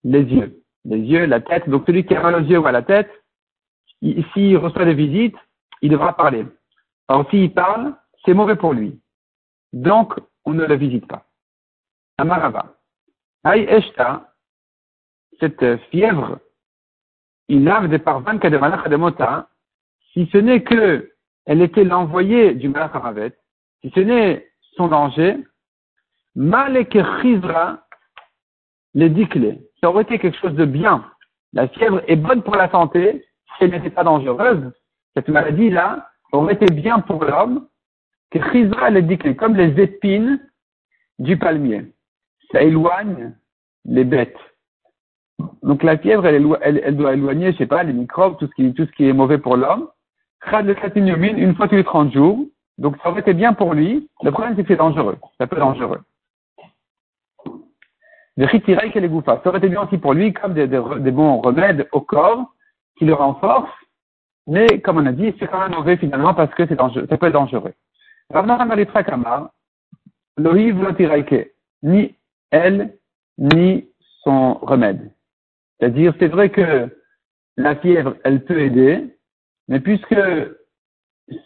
les 0.04 0.22
yeux. 0.22 0.62
Les 0.84 0.98
yeux, 0.98 1.26
la 1.26 1.40
tête. 1.40 1.68
Donc 1.68 1.84
celui 1.86 2.06
qui 2.06 2.14
a 2.14 2.22
mal 2.22 2.36
aux 2.36 2.46
yeux 2.46 2.58
ou 2.58 2.66
à 2.66 2.72
la 2.72 2.82
tête, 2.82 3.10
s'il 4.00 4.56
reçoit 4.56 4.84
des 4.84 4.94
visites, 4.94 5.36
il 5.82 5.90
devra 5.90 6.16
parler. 6.16 6.46
Alors 7.08 7.28
s'il 7.30 7.52
parle, 7.52 7.94
c'est 8.24 8.34
mauvais 8.34 8.56
pour 8.56 8.72
lui. 8.72 9.00
Donc, 9.72 10.14
on 10.44 10.52
ne 10.54 10.64
le 10.64 10.76
visite 10.76 11.06
pas. 11.06 11.24
Amarava. 12.18 12.76
Aïe 13.44 13.66
Eshta, 13.68 14.32
cette 15.38 15.76
fièvre, 15.90 16.38
il 17.48 17.64
lave 17.64 17.88
des 17.88 17.98
parvans 17.98 18.34
de 18.34 18.58
malach 18.58 18.88
de 18.88 18.96
mota, 18.96 19.48
si 20.16 20.26
ce 20.32 20.38
n'est 20.38 20.62
que 20.62 21.12
elle 21.44 21.60
était 21.60 21.84
l'envoyée 21.84 22.54
du 22.54 22.70
malach 22.70 22.92
si 23.82 23.92
ce 23.94 24.00
n'est 24.00 24.48
son 24.76 24.88
danger, 24.88 25.36
malek 26.34 26.96
chizra 27.20 27.86
les 28.94 29.10
diclés. 29.10 29.60
Ça 29.80 29.90
aurait 29.90 30.04
été 30.04 30.18
quelque 30.18 30.38
chose 30.38 30.54
de 30.54 30.64
bien. 30.64 31.04
La 31.52 31.68
fièvre 31.68 32.02
est 32.08 32.16
bonne 32.16 32.42
pour 32.42 32.56
la 32.56 32.70
santé 32.70 33.26
si 33.56 33.64
elle 33.64 33.72
n'était 33.72 33.90
pas 33.90 34.04
dangereuse. 34.04 34.72
Cette 35.14 35.28
maladie-là 35.28 36.08
aurait 36.32 36.54
été 36.54 36.72
bien 36.72 37.00
pour 37.00 37.22
l'homme 37.22 37.68
que 38.30 38.38
Chizra 38.50 38.90
les 38.90 39.02
diclés, 39.02 39.36
comme 39.36 39.54
les 39.54 39.80
épines 39.80 40.40
du 41.18 41.38
palmier. 41.38 41.92
Ça 42.52 42.62
éloigne 42.62 43.34
les 43.84 44.04
bêtes. 44.04 44.36
Donc 45.62 45.82
la 45.82 45.98
fièvre, 45.98 46.26
elle, 46.26 46.96
doit 46.96 47.14
éloigner, 47.14 47.52
je 47.52 47.58
sais 47.58 47.66
pas, 47.66 47.82
les 47.82 47.92
microbes, 47.92 48.38
tout 48.38 48.48
ce 48.56 48.92
qui 48.92 49.08
est 49.08 49.12
mauvais 49.12 49.38
pour 49.38 49.56
l'homme. 49.56 49.88
Une 51.38 51.54
fois 51.54 51.68
tous 51.68 51.76
les 51.76 51.84
30 51.84 52.12
jours. 52.12 52.46
Donc 52.78 52.96
ça 53.02 53.10
aurait 53.10 53.20
été 53.20 53.34
bien 53.34 53.52
pour 53.52 53.74
lui. 53.74 54.08
Le 54.22 54.30
problème, 54.30 54.54
c'est 54.56 54.62
que 54.62 54.68
c'est 54.68 54.76
dangereux. 54.76 55.16
Ça 55.38 55.46
peut 55.46 55.56
être 55.56 55.62
dangereux. 55.62 56.00
Le 58.36 58.46
chitirai 58.48 58.90
que 58.90 58.98
les 58.98 59.08
Ça 59.24 59.40
aurait 59.46 59.58
été 59.58 59.68
bien 59.68 59.82
aussi 59.82 59.96
pour 59.96 60.12
lui 60.12 60.32
comme 60.34 60.52
des, 60.52 60.66
des, 60.66 61.10
bons 61.10 61.40
remèdes 61.40 61.88
au 61.92 62.02
corps 62.02 62.52
qui 62.98 63.06
le 63.06 63.14
renforcent. 63.14 63.70
Mais 64.46 64.80
comme 64.80 64.98
on 64.98 65.06
a 65.06 65.12
dit, 65.12 65.34
c'est 65.38 65.48
quand 65.48 65.60
même 65.60 65.74
mauvais 65.74 65.96
finalement 65.96 66.34
parce 66.34 66.52
que 66.54 66.66
c'est 66.66 66.76
dangereux, 66.76 67.06
ça 67.08 67.16
peut 67.16 67.26
être 67.26 67.32
dangereux. 67.32 67.72
Ni 71.82 72.14
elle, 72.50 72.94
ni 73.38 73.88
son 74.22 74.54
remède. 74.54 75.10
C'est-à-dire, 75.78 76.14
c'est 76.18 76.28
vrai 76.28 76.50
que 76.50 76.88
la 77.56 77.76
fièvre, 77.76 78.16
elle 78.24 78.44
peut 78.44 78.60
aider, 78.60 79.15
mais 79.68 79.80
puisque 79.80 80.16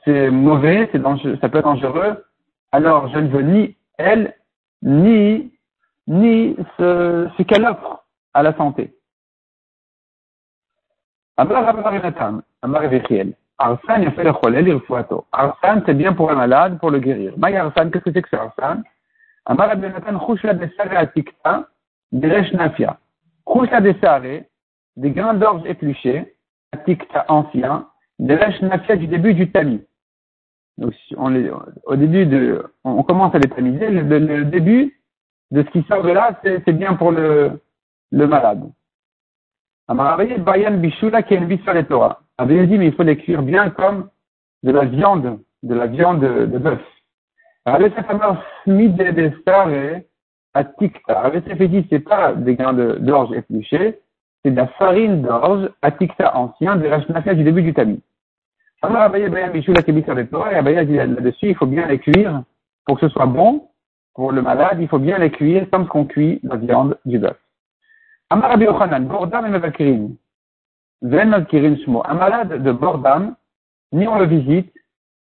c'est 0.04 0.30
mauvais, 0.30 0.88
c'est 0.92 0.98
dangereux, 0.98 1.38
ça 1.40 1.48
peut 1.48 1.58
être 1.58 1.64
dangereux, 1.64 2.24
alors 2.72 3.08
je 3.08 3.18
ne 3.18 3.28
veux 3.28 3.42
ni 3.42 3.76
elle, 3.98 4.34
ni 4.82 5.52
ni 6.06 6.56
ce, 6.76 7.28
ce 7.36 7.42
qu'elle 7.42 7.64
offre 7.64 8.04
à 8.34 8.42
la 8.42 8.54
santé. 8.56 8.94
Arsan, 13.60 14.02
Arsan, 15.32 15.82
c'est 15.86 15.94
bien 15.94 16.12
pour 16.12 16.30
un 16.30 16.34
malade, 16.34 16.78
pour 16.78 16.90
le 16.90 16.98
guérir. 16.98 17.34
Maï 17.36 17.56
Arsan, 17.56 17.90
qu'est-ce 17.90 18.04
que 18.04 18.12
c'est 18.12 18.22
que 18.22 18.28
c'est 18.30 18.36
Arsan? 18.36 18.82
Amar 19.46 19.70
Abinatan, 19.70 20.18
Chouchla 20.26 20.54
de 20.54 20.68
Sare 20.76 20.96
Atikta, 20.96 21.68
Deresh 22.12 22.52
Nafia. 22.52 22.98
Chouchla 23.46 23.80
de 23.80 23.94
Sare, 24.02 24.42
des 24.96 25.10
grains 25.10 25.34
d'orge 25.34 25.62
épluchés, 25.66 26.34
Atikta 26.72 27.24
ancien, 27.28 27.86
Deresh 28.20 28.60
Nafia 28.60 28.96
du 28.96 29.06
début 29.06 29.32
du 29.32 29.50
tamis. 29.50 29.80
Donc, 30.76 30.92
on 31.16 31.34
au 31.84 31.96
début 31.96 32.26
de, 32.26 32.62
on 32.84 33.02
commence 33.02 33.34
à 33.34 33.38
les 33.38 33.48
tamiser, 33.48 33.90
le, 33.90 34.44
début, 34.44 35.00
de 35.50 35.62
ce 35.62 35.70
qui 35.70 35.82
sort 35.88 36.02
de 36.02 36.10
là, 36.10 36.38
c'est 36.44 36.72
bien 36.72 36.94
pour 36.94 37.12
le, 37.12 37.60
le 38.12 38.26
malade. 38.26 38.62
Bayan 39.88 40.78
Bishula 40.78 41.22
qui 41.22 41.34
est 41.34 41.62
sur 41.64 41.72
les 41.72 41.84
Torah. 41.84 42.20
Dit, 42.46 42.78
mais 42.78 42.86
il 42.86 42.94
faut 42.94 43.02
les 43.02 43.16
cuire 43.16 43.42
bien 43.42 43.70
comme 43.70 44.08
de 44.62 44.70
la 44.70 44.84
viande, 44.84 45.40
de 45.62 45.74
la 45.74 45.86
viande 45.86 46.20
de, 46.20 46.58
bœuf. 46.58 46.80
Avec 47.64 47.94
sa 47.94 48.04
fameuse 48.04 48.38
smid 48.64 48.96
de 48.96 49.32
stare 49.40 50.02
à 50.54 50.64
tikta. 50.64 51.20
Avec 51.20 51.44
ses 51.46 51.68
dit, 51.68 51.86
c'est 51.90 52.00
pas 52.00 52.34
des 52.34 52.54
grains 52.54 52.74
d'orge 52.74 53.32
épluchés, 53.34 53.98
c'est 54.42 54.50
de 54.50 54.56
la 54.56 54.68
farine 54.68 55.22
d'orge 55.22 55.70
à 55.82 55.90
tikta 55.90 56.36
ancien, 56.36 56.76
de 56.76 56.86
la 56.86 57.34
du 57.34 57.44
début 57.44 57.62
du 57.62 57.72
tamis. 57.72 58.02
Là-dessus, 58.82 59.70
il 61.48 61.54
faut 61.54 61.66
bien 61.66 61.86
les 61.86 61.98
cuire 61.98 62.42
pour 62.86 62.98
que 62.98 63.06
ce 63.06 63.12
soit 63.12 63.26
bon, 63.26 63.68
pour 64.14 64.32
le 64.32 64.40
malade, 64.42 64.78
il 64.80 64.88
faut 64.88 64.98
bien 64.98 65.18
les 65.18 65.30
cuire 65.30 65.68
comme 65.70 65.84
ce 65.84 65.90
qu'on 65.90 66.06
cuit 66.06 66.40
la 66.42 66.56
viande 66.56 66.98
du 67.04 67.18
bœuf. 67.18 67.36
Amar 68.30 68.56
Bordam 68.58 69.46
et 69.46 69.50
Mevakirin. 69.50 70.08
Ven 71.02 71.46
Shmo. 71.84 72.02
Un 72.06 72.14
malade 72.14 72.62
de 72.62 72.72
Bordam, 72.72 73.36
ni 73.92 74.08
on 74.08 74.18
le 74.18 74.26
visite, 74.26 74.72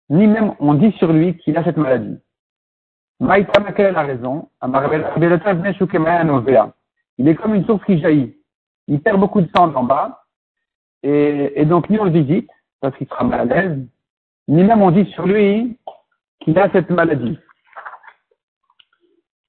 ni 0.10 0.28
même 0.28 0.54
on 0.60 0.74
dit 0.74 0.92
sur 0.94 1.12
lui 1.12 1.36
qu'il 1.38 1.58
a 1.58 1.64
cette 1.64 1.78
maladie. 1.78 2.18
Maïtama, 3.20 3.74
quelle 3.74 3.88
est 3.88 3.92
la 3.92 4.04
raison? 4.04 4.50
Il 7.18 7.28
est 7.28 7.36
comme 7.36 7.56
une 7.56 7.66
source 7.66 7.84
qui 7.84 8.00
jaillit. 8.00 8.38
Il 8.88 9.02
perd 9.02 9.20
beaucoup 9.20 9.42
de 9.42 9.50
sang 9.54 9.76
en 9.76 9.84
bas, 9.84 10.24
et, 11.04 11.62
et 11.62 11.66
donc 11.66 11.90
ni 11.90 12.00
on 12.00 12.06
le 12.06 12.12
visite, 12.12 12.50
parce 12.82 12.96
qu'il 12.98 13.08
sera 13.08 13.24
mal 13.24 13.42
à 13.42 13.46
l'aise, 13.46 13.88
ni 14.48 14.64
même 14.64 14.82
on 14.82 14.92
dit 14.92 15.06
sur 15.12 15.26
lui 15.26 15.78
qu'il 16.40 16.58
a 16.58 16.72
cette 16.72 16.90
maladie. 16.90 17.38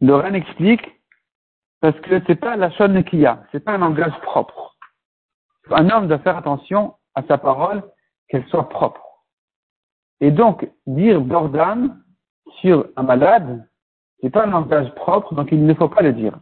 Le 0.00 0.34
explique 0.34 1.00
parce 1.80 1.98
que 2.00 2.22
c'est 2.26 2.36
pas 2.36 2.56
la 2.56 2.70
chaîne 2.70 3.02
qu'il 3.04 3.20
y 3.20 3.26
a, 3.26 3.44
c'est 3.52 3.60
pas 3.60 3.72
un 3.72 3.78
langage 3.78 4.18
propre. 4.22 4.76
Un 5.70 5.88
homme 5.90 6.08
doit 6.08 6.18
faire 6.18 6.36
attention 6.36 6.94
à 7.14 7.22
sa 7.22 7.38
parole, 7.38 7.82
qu'elle 8.28 8.46
soit 8.48 8.68
propre. 8.68 9.24
Et 10.20 10.30
donc, 10.30 10.68
dire 10.86 11.20
Bordan 11.20 11.96
sur 12.60 12.88
un 12.96 13.02
malade, 13.02 13.68
c'est 14.20 14.30
pas 14.30 14.44
un 14.44 14.50
langage 14.50 14.94
propre, 14.94 15.34
donc 15.34 15.48
il 15.52 15.64
ne 15.64 15.74
faut 15.74 15.88
pas 15.88 16.02
le 16.02 16.12
dire. 16.12 16.38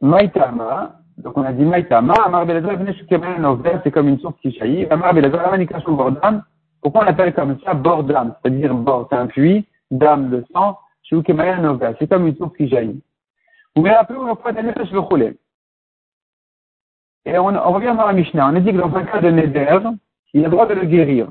Maïtama, 0.00 1.00
donc 1.18 1.36
on 1.36 1.42
a 1.42 1.52
dit 1.52 1.64
Maïtama, 1.64 2.14
Amar 2.24 2.46
c'est 3.82 3.90
comme 3.90 4.08
une 4.08 4.18
source 4.18 4.34
qui 4.42 4.52
jaillit. 4.52 4.86
Amar 4.90 5.14
Bordan, 5.14 6.42
pourquoi 6.82 7.04
on 7.04 7.06
appelle 7.06 7.34
comme 7.34 7.58
ça 7.64 7.74
bordam? 7.74 8.34
C'est-à-dire 8.42 8.74
bord, 8.74 9.08
c'est 9.10 9.16
un 9.16 9.26
puits, 9.26 9.66
dame 9.90 10.30
de 10.30 10.44
sang, 10.52 10.78
c'est 11.08 12.08
comme 12.08 12.26
une 12.26 12.36
source 12.36 12.56
qui 12.56 12.68
jaillit. 12.68 13.02
Vous 13.74 13.82
me 13.82 13.90
rappelez, 13.90 14.18
on 14.18 14.34
va 14.34 14.52
le 14.52 14.62
nefesh 14.62 15.34
Et 17.24 17.38
on, 17.38 17.46
on 17.46 17.72
revient 17.72 17.94
dans 17.96 18.06
la 18.06 18.12
Mishnah. 18.12 18.48
On 18.48 18.56
a 18.56 18.60
dit 18.60 18.72
que 18.72 18.78
dans 18.78 18.94
un 18.94 19.04
cas 19.04 19.20
de 19.20 19.30
Neder, 19.30 19.80
il 20.32 20.42
a 20.42 20.44
le 20.44 20.50
droit 20.50 20.66
de 20.66 20.74
le 20.74 20.84
guérir. 20.86 21.28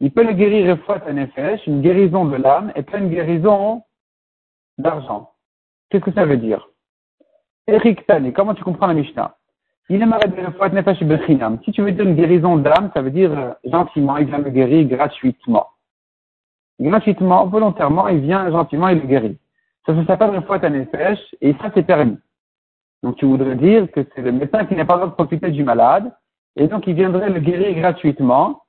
Il 0.00 0.12
peut 0.12 0.22
le 0.22 0.32
guérir 0.32 0.70
et 0.70 0.76
fois 0.78 1.00
effet, 1.10 1.60
une 1.66 1.80
guérison 1.80 2.24
de 2.26 2.36
l'âme, 2.36 2.72
et 2.76 2.82
pas 2.82 2.98
une 2.98 3.08
guérison 3.08 3.82
d'argent. 4.78 5.32
Qu'est-ce 5.90 6.04
que 6.04 6.12
ça 6.12 6.24
veut 6.24 6.36
dire? 6.36 6.67
Eric 7.68 8.06
Tani, 8.06 8.32
comment 8.32 8.54
tu 8.54 8.64
comprends 8.64 8.86
la 8.86 8.94
Mishnah? 8.94 9.36
Il 9.90 10.00
de. 10.00 11.64
Si 11.64 11.72
tu 11.72 11.82
veux 11.82 11.92
dire 11.92 12.04
une 12.06 12.14
guérison 12.14 12.56
d'âme, 12.56 12.90
ça 12.94 13.02
veut 13.02 13.10
dire 13.10 13.30
euh, 13.38 13.52
gentiment, 13.64 14.16
il 14.16 14.26
vient 14.26 14.38
le 14.38 14.50
guérir 14.50 14.88
gratuitement. 14.88 15.66
Gratuitement, 16.80 17.46
volontairement, 17.46 18.08
il 18.08 18.20
vient 18.20 18.50
gentiment 18.50 18.88
et 18.88 18.94
le 18.94 19.06
guérit. 19.06 19.38
Ça, 19.84 19.94
ça 19.94 20.06
s'appelle 20.06 20.34
une 20.34 20.42
fois 20.44 20.58
nefesh, 20.58 21.18
et 21.42 21.52
ça 21.54 21.70
c'est 21.74 21.82
permis. 21.82 22.18
Donc 23.02 23.16
tu 23.16 23.26
voudrais 23.26 23.56
dire 23.56 23.90
que 23.92 24.06
c'est 24.14 24.22
le 24.22 24.32
médecin 24.32 24.64
qui 24.64 24.74
n'a 24.74 24.86
pas 24.86 24.94
le 24.94 25.00
droit 25.00 25.10
de 25.10 25.14
profiter 25.14 25.50
du 25.50 25.62
malade, 25.62 26.10
et 26.56 26.68
donc 26.68 26.86
il 26.86 26.94
viendrait 26.94 27.30
le 27.30 27.40
guérir 27.40 27.74
gratuitement. 27.78 28.62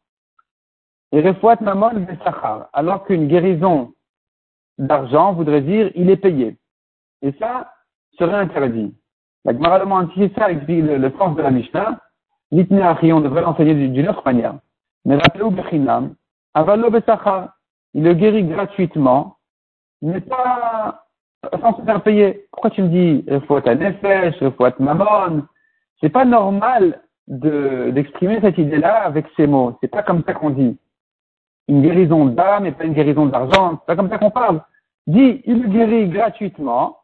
Et 1.13 1.21
refouat 1.21 1.57
mamon. 1.61 2.05
Alors 2.73 3.05
qu'une 3.05 3.27
guérison 3.27 3.93
d'argent 4.77 5.33
voudrait 5.33 5.61
dire 5.61 5.89
il 5.95 6.09
est 6.09 6.17
payé. 6.17 6.57
Et 7.21 7.31
ça 7.39 7.71
serait 8.19 8.37
interdit. 8.37 8.93
La 9.45 9.53
Gemara 9.53 9.79
demande 9.79 10.09
si 10.13 10.31
ça 10.37 10.51
explique 10.51 10.83
le, 10.83 11.11
sens 11.17 11.35
de 11.35 11.41
la 11.41 11.51
Mishnah. 11.51 11.99
L'itne 12.51 12.83
on 13.13 13.21
devrait 13.21 13.41
l'enseigner 13.41 13.73
d'une 13.73 14.09
autre 14.09 14.23
manière. 14.25 14.55
Mais 15.05 15.15
rappelez-vous 15.15 15.51
bechinam, 15.51 16.15
avalo. 16.53 16.89
Il 17.93 18.03
le 18.03 18.13
guérit 18.13 18.43
gratuitement, 18.43 19.37
mais 20.01 20.21
pas 20.21 21.05
sans 21.61 21.77
se 21.77 21.81
faire 21.83 22.03
payer. 22.03 22.45
Pourquoi 22.51 22.69
tu 22.69 22.83
me 22.83 22.89
dis 22.89 23.25
refouat 23.29 23.75
nefesh, 23.75 24.39
refouat 24.39 24.73
mamon? 24.79 25.43
C'est 26.01 26.09
pas 26.09 26.25
normal 26.25 27.01
d'exprimer 27.27 28.39
cette 28.41 28.57
idée-là 28.57 29.03
avec 29.03 29.25
ces 29.35 29.47
mots. 29.47 29.77
C'est 29.81 29.87
pas 29.87 30.03
comme 30.03 30.23
ça 30.25 30.33
qu'on 30.33 30.49
dit. 30.49 30.77
Une 31.67 31.81
guérison 31.81 32.25
d'âme 32.25 32.65
et 32.65 32.71
pas 32.71 32.85
une 32.85 32.93
guérison 32.93 33.27
d'argent. 33.27 33.79
C'est 33.79 33.85
pas 33.85 33.95
comme 33.95 34.09
ça 34.09 34.17
qu'on 34.17 34.31
parle. 34.31 34.61
Dit, 35.07 35.41
il 35.45 35.69
guérit 35.69 36.07
gratuitement, 36.07 36.98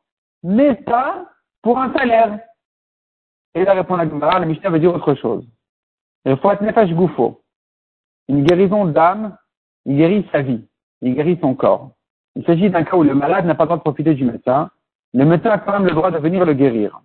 mais 0.45 0.75
pas 0.75 1.25
pour 1.63 1.79
un 1.79 1.91
salaire. 1.93 2.39
Et 3.55 3.65
là 3.65 3.73
répond 3.73 3.95
la 3.95 4.07
Gemara, 4.07 4.39
la 4.39 4.45
Mishnah 4.45 4.69
veut 4.69 4.79
dire 4.79 4.93
autre 4.93 5.15
chose. 5.15 5.43
Il 6.25 6.37
faut 6.37 6.51
être 6.51 6.61
nefesh 6.61 6.93
goufo. 6.93 7.41
Une 8.27 8.43
guérison 8.43 8.85
d'âme, 8.85 9.35
il 9.85 9.97
guérit 9.97 10.27
sa 10.31 10.43
vie. 10.43 10.63
Il 11.01 11.15
guérit 11.15 11.39
son 11.41 11.55
corps. 11.55 11.91
Il 12.35 12.45
s'agit 12.45 12.69
d'un 12.69 12.83
cas 12.83 12.95
où 12.95 13.03
le 13.03 13.15
malade 13.15 13.45
n'a 13.45 13.55
pas 13.55 13.63
le 13.63 13.69
droit 13.69 13.77
de 13.77 13.81
profiter 13.81 14.13
du 14.13 14.23
médecin. 14.23 14.69
Le 15.13 15.25
médecin 15.25 15.49
a 15.49 15.57
quand 15.57 15.73
même 15.73 15.85
le 15.85 15.93
droit 15.93 16.11
de 16.11 16.19
venir 16.19 16.45
le 16.45 16.53
guérir. 16.53 17.01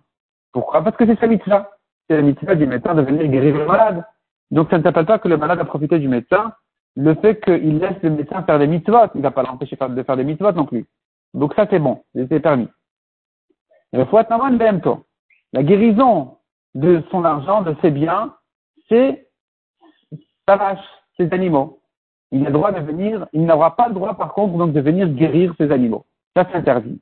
Pourquoi? 0.51 0.83
Parce 0.83 0.95
que 0.95 1.07
c'est 1.07 1.19
sa 1.19 1.27
mitzvah 1.27 1.69
c'est 2.07 2.17
la 2.17 2.23
mitzvah 2.23 2.55
du 2.55 2.67
médecin 2.67 2.93
de 2.93 3.01
venir 3.01 3.27
guérir 3.27 3.57
le 3.57 3.65
malade. 3.65 4.03
Donc 4.51 4.69
ça 4.69 4.77
ne 4.77 4.83
s'appelle 4.83 5.05
pas 5.05 5.17
que 5.17 5.27
le 5.27 5.37
malade 5.37 5.59
a 5.59 5.65
profité 5.65 5.97
du 5.97 6.09
médecin, 6.09 6.53
le 6.95 7.15
fait 7.15 7.41
qu'il 7.43 7.79
laisse 7.79 8.01
le 8.03 8.09
médecin 8.11 8.43
faire 8.43 8.59
des 8.59 8.67
mitzvot, 8.67 9.07
il 9.15 9.19
ne 9.19 9.23
va 9.23 9.31
pas 9.31 9.43
l'empêcher 9.43 9.77
de 9.77 10.03
faire 10.03 10.17
des 10.17 10.25
mitzvot 10.25 10.51
non 10.51 10.65
plus. 10.65 10.85
Donc 11.33 11.53
ça 11.55 11.65
c'est 11.69 11.79
bon, 11.79 12.03
c'est 12.13 12.39
permis. 12.39 12.67
La 13.93 15.63
guérison 15.63 16.37
de 16.75 17.03
son 17.11 17.25
argent, 17.25 17.61
de 17.61 17.75
ses 17.81 17.91
biens, 17.91 18.35
c'est 18.87 19.27
sa 20.47 20.55
vache, 20.55 20.79
ses 21.17 21.31
animaux. 21.33 21.81
Il 22.31 22.45
a 22.45 22.49
le 22.49 22.53
droit 22.53 22.71
de 22.71 22.79
venir, 22.79 23.27
il 23.33 23.45
n'aura 23.45 23.75
pas 23.75 23.89
le 23.89 23.93
droit 23.93 24.13
par 24.15 24.33
contre 24.33 24.57
donc 24.57 24.71
de 24.71 24.79
venir 24.79 25.09
guérir 25.09 25.53
ses 25.57 25.71
animaux. 25.71 26.05
Ça 26.35 26.47
c'est 26.49 26.57
interdit. 26.57 27.01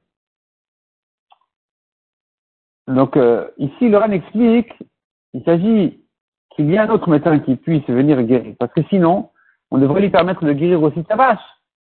Donc 2.87 3.15
euh, 3.17 3.47
ici, 3.57 3.89
Laurent 3.89 4.09
explique 4.09 4.73
il 5.33 5.43
s'agit 5.43 6.03
qu'il 6.49 6.69
y 6.69 6.75
ait 6.75 6.79
un 6.79 6.89
autre 6.89 7.09
médecin 7.09 7.39
qui 7.39 7.55
puisse 7.55 7.85
venir 7.87 8.21
guérir. 8.23 8.55
Parce 8.59 8.73
que 8.73 8.83
sinon, 8.89 9.29
on 9.71 9.77
devrait 9.77 10.01
lui 10.01 10.09
permettre 10.09 10.43
de 10.43 10.53
guérir 10.53 10.81
aussi 10.81 11.03
sa 11.07 11.15
vache. 11.15 11.39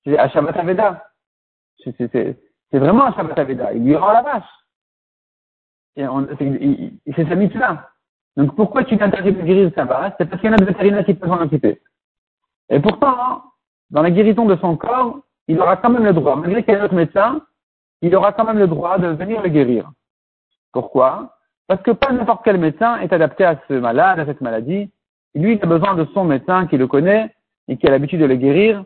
C'est 0.03 0.17
à 0.17 0.29
Shabbat 0.29 0.55
Aveda. 0.57 1.05
C'est 1.83 2.37
vraiment 2.73 3.05
un 3.05 3.13
Shabbat 3.13 3.37
Aveda. 3.37 3.73
Il 3.73 3.83
lui 3.83 3.95
rend 3.95 4.13
la 4.13 4.21
vache. 4.21 4.43
C'est 5.95 7.29
sa 7.29 7.35
mitzvah. 7.35 7.89
Donc 8.37 8.55
pourquoi 8.55 8.83
tu 8.83 8.97
t'interdis 8.97 9.31
de 9.31 9.41
guérir 9.41 9.71
vache 9.75 10.13
C'est 10.17 10.29
parce 10.29 10.41
qu'il 10.41 10.49
y 10.49 10.53
en 10.53 10.55
a 10.55 10.59
des 10.59 10.65
vétérinaires 10.65 11.05
qui 11.05 11.13
peuvent 11.13 11.29
s'en 11.29 11.41
occuper. 11.41 11.81
Et 12.69 12.79
pourtant, 12.79 13.43
dans 13.91 14.01
la 14.01 14.11
guérison 14.11 14.45
de 14.45 14.55
son 14.57 14.75
corps, 14.75 15.19
il 15.47 15.59
aura 15.59 15.77
quand 15.77 15.89
même 15.89 16.03
le 16.03 16.13
droit, 16.13 16.35
malgré 16.35 16.63
qu'il 16.63 16.73
y 16.73 16.77
ait 16.77 16.79
un 16.79 16.85
autre 16.85 16.95
médecin, 16.95 17.41
il 18.01 18.15
aura 18.15 18.33
quand 18.33 18.45
même 18.45 18.57
le 18.57 18.67
droit 18.67 18.97
de 18.97 19.07
venir 19.07 19.41
le 19.41 19.49
guérir. 19.49 19.91
Pourquoi? 20.73 21.37
Parce 21.67 21.81
que 21.81 21.91
pas 21.91 22.11
n'importe 22.11 22.43
quel 22.43 22.57
médecin 22.57 22.99
est 22.99 23.13
adapté 23.13 23.45
à 23.45 23.59
ce 23.67 23.73
malade, 23.73 24.19
à 24.19 24.25
cette 24.25 24.41
maladie. 24.41 24.91
Lui, 25.33 25.53
il 25.53 25.63
a 25.63 25.65
besoin 25.65 25.95
de 25.95 26.05
son 26.13 26.25
médecin 26.25 26.67
qui 26.67 26.77
le 26.77 26.87
connaît 26.87 27.33
et 27.67 27.77
qui 27.77 27.87
a 27.87 27.91
l'habitude 27.91 28.19
de 28.19 28.25
le 28.25 28.35
guérir. 28.35 28.83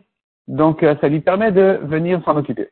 Donc, 0.48 0.82
euh, 0.82 0.94
ça 1.00 1.08
lui 1.08 1.20
permet 1.20 1.52
de 1.52 1.80
venir 1.82 2.22
s'en 2.24 2.36
occuper. 2.36 2.70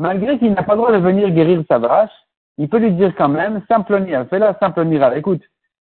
Malgré 0.00 0.38
qu'il 0.38 0.52
n'a 0.54 0.62
pas 0.62 0.72
le 0.72 0.78
droit 0.78 0.92
de 0.92 0.96
venir 0.96 1.28
guérir 1.28 1.62
sa 1.68 1.78
vache, 1.78 2.10
il 2.56 2.70
peut 2.70 2.78
lui 2.78 2.92
dire 2.92 3.14
quand 3.16 3.28
même, 3.28 3.62
simple 3.68 4.02
fais-la 4.30 4.58
simple 4.58 4.84
miracle. 4.84 5.18
Écoute, 5.18 5.42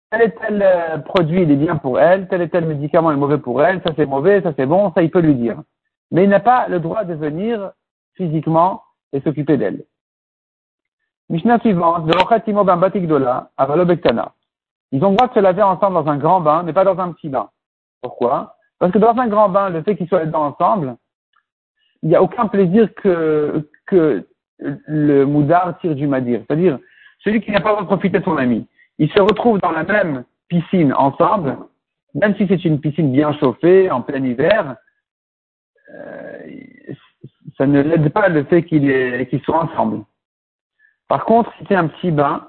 tel 0.10 0.24
et 0.24 0.32
tel 0.32 0.64
euh, 0.64 0.98
produit, 0.98 1.44
il 1.44 1.52
est 1.52 1.56
bien 1.56 1.76
pour 1.76 2.00
elle, 2.00 2.28
tel 2.28 2.42
et 2.42 2.50
tel 2.50 2.66
médicament 2.66 3.12
est 3.12 3.16
mauvais 3.16 3.38
pour 3.38 3.62
elle, 3.64 3.84
ça 3.84 3.92
c'est 3.96 4.08
mauvais, 4.08 4.42
ça 4.42 4.52
c'est 4.58 4.66
bon, 4.66 4.92
ça 4.94 5.04
il 5.04 5.12
peut 5.12 5.20
lui 5.20 5.36
dire. 5.36 5.62
Mais 6.10 6.24
il 6.24 6.30
n'a 6.32 6.40
pas 6.40 6.68
le 6.70 6.80
droit 6.80 7.04
de 7.04 7.14
venir 7.14 7.74
physiquement 8.16 8.82
et 9.14 9.22
s'occuper 9.22 9.58
d'elle. 9.58 9.84
Mishnah 11.30 11.60
suivante, 11.60 12.06
Ils 12.08 12.16
ont 12.16 12.24
le 15.12 15.16
droit 15.16 15.28
de 15.28 15.34
se 15.36 15.40
laver 15.40 15.62
ensemble 15.62 15.94
dans 15.94 16.08
un 16.10 16.18
grand 16.18 16.42
bain, 16.42 16.64
mais 16.64 16.74
pas 16.74 16.84
dans 16.84 16.98
un 16.98 17.12
petit 17.12 17.30
bain. 17.30 17.52
Pourquoi? 18.02 18.56
Parce 18.80 18.92
que 18.92 18.98
dans 18.98 19.16
un 19.16 19.28
grand 19.28 19.50
bain, 19.50 19.70
le 19.70 19.84
fait 19.84 19.96
qu'ils 19.96 20.08
soient 20.08 20.26
dedans 20.26 20.46
ensemble, 20.48 20.96
il 22.02 22.10
n'y 22.10 22.16
a 22.16 22.24
aucun 22.24 22.48
plaisir 22.48 22.94
que, 22.96 23.70
que 23.90 24.26
le 24.58 25.26
moudar 25.26 25.78
tire 25.80 25.96
du 25.96 26.08
madir. 26.08 26.42
C'est-à-dire, 26.46 26.80
celui 27.20 27.42
qui 27.42 27.52
n'a 27.52 27.62
pas 27.62 27.76
profité 27.84 28.20
de 28.20 28.24
son 28.24 28.38
ami, 28.38 28.68
il 28.98 29.10
se 29.12 29.20
retrouve 29.20 29.60
dans 29.60 29.72
la 29.72 29.84
même 29.84 30.24
piscine 30.48 30.94
ensemble, 30.94 31.58
même 32.14 32.36
si 32.36 32.48
c'est 32.48 32.64
une 32.66 32.80
piscine 32.80 33.12
bien 33.12 33.34
chauffée, 33.40 33.90
en 33.92 34.02
plein 34.02 34.24
hiver, 34.24 34.76
euh, 35.94 36.40
ça 37.58 37.66
ne 37.66 37.82
l'aide 37.82 38.10
pas 38.10 38.30
le 38.30 38.44
fait 38.46 38.64
qu'ils 38.64 39.42
soient 39.44 39.64
ensemble. 39.64 40.04
Par 41.08 41.26
contre, 41.26 41.52
si 41.58 41.66
c'est 41.68 41.76
un 41.76 41.88
petit 41.88 42.12
bain, 42.12 42.48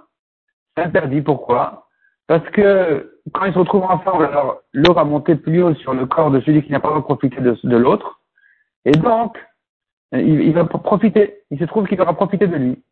c'est 0.76 0.84
interdit. 0.84 1.22
Pourquoi? 1.22 1.88
Parce 2.26 2.48
que 2.50 3.20
quand 3.32 3.44
ils 3.46 3.54
se 3.54 3.58
retrouvent 3.58 3.84
ensemble, 3.84 4.24
alors 4.26 4.60
l'eau 4.72 4.92
va 4.92 5.04
monter 5.04 5.34
plus 5.34 5.62
haut 5.62 5.74
sur 5.74 5.94
le 5.94 6.06
corps 6.06 6.30
de 6.30 6.40
celui 6.40 6.62
qui 6.62 6.72
n'a 6.72 6.80
pas 6.80 7.00
profité 7.00 7.40
de, 7.40 7.56
de 7.62 7.76
l'autre. 7.76 8.20
Et 8.84 8.92
donc, 8.92 9.36
il, 10.12 10.40
il, 10.40 10.52
va 10.52 10.64
profiter. 10.64 11.42
Il 11.50 11.58
se 11.58 11.64
trouve 11.64 11.86
qu'il 11.86 12.00
aura 12.00 12.14
profité 12.14 12.46
de 12.46 12.56
lui. 12.56 12.82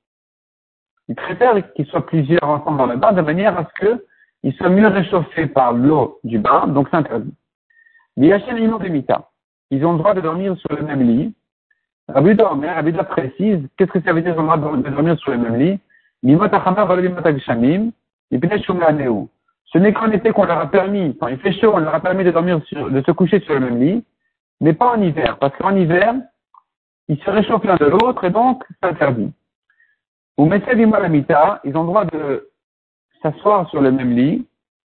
Il 1.09 1.14
préfère 1.14 1.54
qu'ils 1.72 1.87
soient 1.87 2.07
plusieurs 2.07 2.44
ensemble 2.44 2.78
dans 2.78 2.87
le 2.87 2.96
bain 2.96 3.12
de 3.12 3.22
manière 3.22 3.59
à 3.59 3.64
ce 3.64 3.96
qu'ils 4.42 4.52
soient 4.54 4.68
mieux 4.68 4.88
réchauffés 4.88 5.46
par 5.46 5.72
l'eau 5.72 6.20
du 6.22 6.38
bain, 6.38 6.66
donc 6.66 6.88
c'est 6.90 6.96
interdit. 6.96 7.35
Les 8.16 8.28
Ils 9.70 9.87
ont 9.87 9.92
le 9.92 9.98
droit 9.98 10.14
de 10.14 10.20
dormir 10.20 10.57
sur 10.59 10.76
le 10.76 10.83
même 10.83 11.02
lit, 11.02 11.35
Rabbi 12.09 12.35
Dormer, 12.35 12.70
Rabbi 12.70 12.92
précise, 12.92 13.61
qu'est-ce 13.76 13.92
que 13.92 14.00
ça 14.00 14.12
veut 14.14 14.22
dire 14.22 14.35
de 14.35 14.90
dormir 14.90 15.18
sur 15.18 15.31
le 15.31 15.38
même 15.38 15.57
lit? 15.57 15.78
Ce 19.66 19.78
n'est 19.78 19.92
qu'en 19.92 20.11
été 20.11 20.31
qu'on 20.31 20.44
leur 20.44 20.59
a 20.59 20.70
permis, 20.70 21.16
quand 21.18 21.28
il 21.28 21.38
fait 21.38 21.52
chaud, 21.52 21.72
on 21.74 21.78
leur 21.78 21.94
a 21.94 22.00
permis 22.00 22.24
de 22.24 22.31
dormir 22.31 22.61
de 22.72 23.02
se 23.02 23.11
coucher 23.12 23.40
sur 23.40 23.54
le 23.54 23.61
même 23.61 23.78
lit, 23.78 24.04
mais 24.61 24.72
pas 24.72 24.96
en 24.96 25.02
hiver, 25.02 25.37
parce 25.38 25.54
qu'en 25.59 25.76
hiver, 25.76 26.14
ils 27.09 27.18
se 27.23 27.31
réchauffent 27.31 27.64
l'un 27.64 27.77
de 27.77 27.87
l'autre 27.87 28.25
et 28.25 28.31
donc 28.31 28.64
c'est 28.68 28.88
interdit. 28.88 29.33
Ou 30.37 30.44
mita, 30.44 31.61
ils 31.64 31.77
ont 31.77 31.83
le 31.83 31.87
droit 31.87 32.05
de 32.05 32.51
s'asseoir 33.23 33.68
sur 33.71 33.81
le 33.81 33.90
même 33.90 34.14
lit 34.14 34.47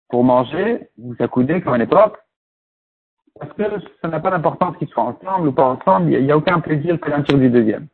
pour 0.08 0.22
manger, 0.22 0.88
vous 0.98 1.16
accouder 1.18 1.60
comme 1.62 1.74
à 1.74 1.78
l'époque, 1.78 2.18
parce 3.38 3.52
que 3.54 3.62
ça 4.00 4.08
n'a 4.08 4.20
pas 4.20 4.30
d'importance 4.30 4.76
qu'ils 4.76 4.88
soient 4.88 5.04
ensemble 5.04 5.48
ou 5.48 5.52
pas 5.52 5.64
ensemble, 5.64 6.12
il 6.12 6.24
n'y 6.24 6.30
a, 6.30 6.36
aucun 6.36 6.60
plaisir 6.60 7.00
que 7.00 7.10
l'un 7.10 7.20
du 7.20 7.50
deuxième. 7.50 7.88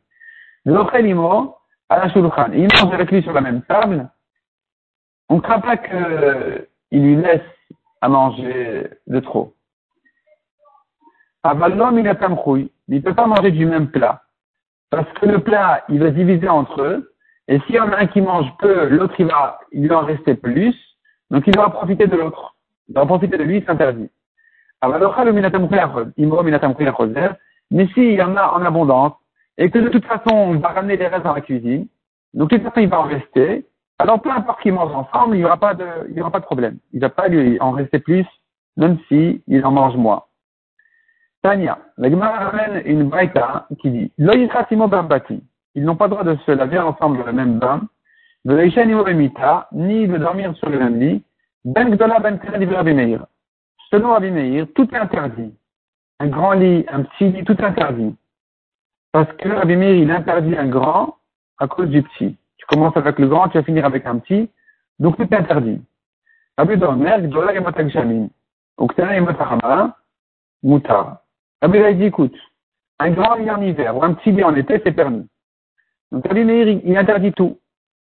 L'autre 0.65 0.97
limo, 0.97 1.55
à 1.87 1.97
la 1.97 2.09
shulchan, 2.13 2.51
il 2.53 2.67
mange 2.67 2.93
avec 2.93 3.09
lui 3.09 3.23
sur 3.23 3.33
la 3.33 3.41
même 3.41 3.61
table, 3.63 4.09
on 5.29 5.35
ne 5.35 5.41
craint 5.41 5.59
pas 5.59 5.77
qu'il 5.77 7.03
lui 7.03 7.15
laisse 7.15 7.41
à 8.01 8.09
manger 8.09 8.89
de 9.07 9.19
trop. 9.21 9.53
Avalom, 11.43 11.97
il 11.97 12.07
a 12.07 12.15
il 12.89 12.97
ne 12.97 13.01
peut 13.01 13.13
pas 13.13 13.27
manger 13.27 13.51
du 13.51 13.65
même 13.65 13.87
plat. 13.87 14.23
Parce 14.89 15.11
que 15.13 15.25
le 15.27 15.39
plat, 15.39 15.83
il 15.89 15.99
va 15.99 16.09
diviser 16.09 16.49
entre 16.49 16.81
eux, 16.81 17.13
et 17.47 17.59
s'il 17.61 17.75
y 17.75 17.79
en 17.79 17.91
a 17.91 17.97
un 17.97 18.07
qui 18.07 18.21
mange 18.21 18.51
peu, 18.59 18.89
l'autre, 18.89 19.13
il 19.19 19.27
va, 19.27 19.59
il 19.71 19.87
va 19.87 19.99
en 19.99 20.05
rester 20.05 20.35
plus, 20.35 20.75
donc 21.29 21.45
il 21.47 21.55
va 21.55 21.69
profiter 21.69 22.07
de 22.07 22.15
l'autre. 22.15 22.55
Il 22.87 22.95
va 22.95 23.05
profiter 23.05 23.37
de 23.37 23.43
lui, 23.43 23.61
c'est 23.65 23.71
interdit. 23.71 24.09
Mais 27.71 27.87
s'il 27.93 28.13
y 28.13 28.21
en 28.21 28.35
a 28.35 28.47
en 28.53 28.65
abondance, 28.65 29.13
et 29.57 29.69
que 29.69 29.79
de 29.79 29.89
toute 29.89 30.05
façon 30.05 30.33
on 30.33 30.57
va 30.57 30.69
ramener 30.69 30.97
les 30.97 31.07
restes 31.07 31.25
dans 31.25 31.33
la 31.33 31.41
cuisine, 31.41 31.87
Donc, 32.33 32.49
de 32.49 32.57
toute 32.57 32.65
façon, 32.65 32.81
il 32.81 32.89
va 32.89 33.01
en 33.01 33.03
rester. 33.03 33.65
Alors, 33.99 34.21
peu 34.21 34.31
importe 34.31 34.61
qu'ils 34.61 34.73
mangent 34.73 34.95
ensemble, 34.95 35.35
il 35.35 35.39
n'y 35.39 35.45
aura 35.45 35.57
pas 35.57 35.73
de, 35.73 35.85
il 36.09 36.21
aura 36.21 36.31
pas 36.31 36.39
de 36.39 36.45
problème. 36.45 36.77
Il 36.93 36.99
ne 36.99 37.01
va 37.01 37.09
pas 37.09 37.27
lui 37.27 37.59
en 37.59 37.71
rester 37.71 37.99
plus, 37.99 38.25
même 38.77 38.97
si 39.07 39.43
il 39.47 39.65
en 39.65 39.71
mange 39.71 39.97
moins. 39.97 40.23
Tania, 41.41 41.79
la 41.97 42.09
Gemara 42.09 42.49
ramène 42.49 42.81
une 42.85 43.05
braïta 43.05 43.67
qui 43.79 43.89
dit. 43.89 44.11
Ils 44.17 45.85
n'ont 45.85 45.95
pas 45.95 46.05
le 46.05 46.09
droit 46.09 46.23
de 46.23 46.35
se 46.45 46.51
laver 46.51 46.79
ensemble 46.79 47.19
dans 47.19 47.25
le 47.25 47.31
même 47.31 47.59
bain, 47.59 47.81
ni 48.45 50.07
de 50.07 50.17
dormir 50.17 50.55
sur 50.55 50.69
le 50.69 50.79
même 50.79 50.99
lit, 50.99 51.23
ben 51.63 51.89
gdola 51.89 52.19
ben. 52.19 52.39
Selon 53.89 54.11
Rabbi 54.11 54.31
Meir, 54.31 54.67
tout 54.75 54.87
est 54.93 54.97
interdit. 54.97 55.53
Un 56.19 56.27
grand 56.27 56.51
lit, 56.53 56.85
un 56.89 57.03
petit 57.03 57.31
lit, 57.31 57.43
tout 57.43 57.53
est 57.53 57.63
interdit. 57.63 58.15
Parce 59.11 59.31
que 59.33 59.49
Rabbi 59.49 59.75
Meir, 59.75 59.95
il 59.95 60.11
interdit 60.11 60.55
un 60.57 60.67
grand 60.67 61.17
à 61.57 61.67
cause 61.67 61.89
du 61.89 62.03
petit. 62.03 62.37
Tu 62.57 62.65
commences 62.65 62.97
avec 62.97 63.17
le 63.17 63.27
grand, 63.27 63.47
tu 63.47 63.57
vas 63.57 63.63
finir 63.63 63.85
avec 63.85 64.05
un 64.05 64.19
petit, 64.19 64.49
donc 64.99 65.17
tout 65.17 65.23
est 65.23 65.33
interdit. 65.33 65.81
Rabbi 66.57 66.75
Domer, 66.77 67.15
gdola 67.21 67.53
et. 67.55 67.61
Donc, 68.77 68.93
c'est 68.95 69.03
un 69.03 69.93
moutar. 70.61 71.21
Rabbi 71.61 71.77
il 71.77 71.97
dit, 71.97 72.05
écoute, 72.05 72.35
un 72.99 73.11
grand 73.11 73.35
lit 73.35 73.49
en 73.49 73.61
hiver 73.61 73.95
ou 73.95 74.03
un 74.03 74.13
petit 74.13 74.31
lit 74.31 74.43
en 74.43 74.55
été, 74.55 74.81
c'est 74.83 74.91
permis. 74.91 75.27
Donc 76.11 76.27
Rabbi 76.27 76.43
Meir, 76.43 76.67
il, 76.67 76.97
interdit 76.97 77.33
tout. 77.33 77.59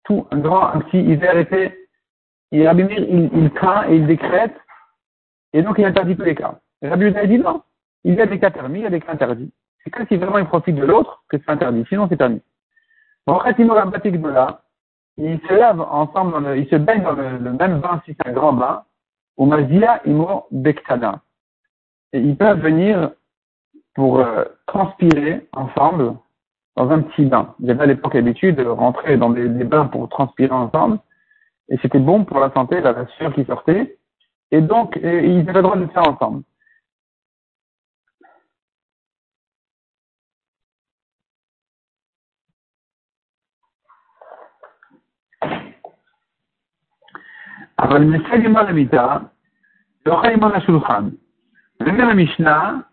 Tout, 0.03 0.27
un 0.31 0.39
grand, 0.39 0.67
un 0.67 0.79
petit, 0.81 0.99
hiver, 0.99 1.37
été. 1.37 1.87
Et 2.51 2.67
Rabbi 2.67 2.83
Meir, 2.83 2.99
il, 2.99 3.29
il 3.33 3.51
craint 3.51 3.87
et 3.89 3.95
il 3.95 4.07
décrète, 4.07 4.55
et 5.53 5.61
donc 5.61 5.77
il 5.77 5.85
interdit 5.85 6.15
tous 6.15 6.23
les 6.23 6.35
cas. 6.35 6.59
Rabbi 6.81 7.05
Yehuda 7.05 7.27
dit 7.27 7.37
non, 7.37 7.61
il 8.03 8.15
y 8.15 8.21
a 8.21 8.25
des 8.25 8.39
cas 8.39 8.49
permis, 8.49 8.79
il 8.79 8.83
y 8.83 8.87
a 8.87 8.89
des 8.89 9.01
cas 9.01 9.13
interdits. 9.13 9.51
C'est 9.83 9.91
que 9.91 10.05
si 10.07 10.17
vraiment 10.17 10.39
il 10.39 10.45
profite 10.45 10.75
de 10.75 10.85
l'autre 10.85 11.23
que 11.29 11.37
c'est 11.37 11.49
interdit, 11.49 11.85
sinon 11.89 12.07
c'est 12.09 12.17
permis. 12.17 12.41
Bon, 13.27 13.35
après, 13.35 13.53
de 13.53 14.27
là, 14.29 14.63
ils 15.17 15.39
se 15.47 15.53
lavent 15.53 15.81
ensemble, 15.81 16.57
ils 16.57 16.67
se 16.69 16.75
baignent 16.75 17.03
dans 17.03 17.11
le, 17.11 17.39
même 17.39 17.79
bain 17.79 18.01
si 18.05 18.15
c'est 18.15 18.27
un 18.27 18.33
grand 18.33 18.53
bain, 18.53 18.83
au 19.37 19.45
Mazia 19.45 20.01
Imo 20.05 20.47
Bektana. 20.51 21.21
Et 22.13 22.19
ils 22.19 22.35
peuvent 22.35 22.59
venir 22.59 23.11
pour 23.93 24.19
euh, 24.19 24.45
transpirer 24.67 25.47
ensemble 25.54 26.15
dans 26.75 26.89
un 26.89 27.01
petit 27.01 27.25
bain. 27.25 27.56
Il 27.60 27.67
y 27.67 27.71
avait 27.71 27.84
à 27.84 27.86
l'époque 27.88 28.13
l'habitude 28.13 28.56
de 28.56 28.65
rentrer 28.65 29.17
dans 29.17 29.30
des, 29.30 29.47
bains 29.47 29.88
pour 29.88 30.08
transpirer 30.10 30.54
ensemble. 30.54 30.99
Et 31.69 31.77
c'était 31.82 31.99
bon 31.99 32.25
pour 32.25 32.39
la 32.39 32.51
santé, 32.51 32.82
la 32.82 33.06
sueur 33.17 33.34
qui 33.34 33.45
sortait. 33.45 33.97
Et 34.51 34.62
donc, 34.62 34.97
euh, 34.97 35.21
ils 35.21 35.41
avaient 35.49 35.54
le 35.54 35.62
droit 35.62 35.75
de 35.75 35.82
le 35.82 35.88
faire 35.88 36.08
ensemble. 36.08 36.43
Alors, 47.77 47.97
le 47.97 48.06
message 48.06 48.41
du 48.41 48.49
Malamita, 48.49 49.23
le 50.06 50.12
Raïman 50.12 50.51
Ashulchan, 50.51 51.12
le 51.80 52.13
Mishnah, 52.13 52.90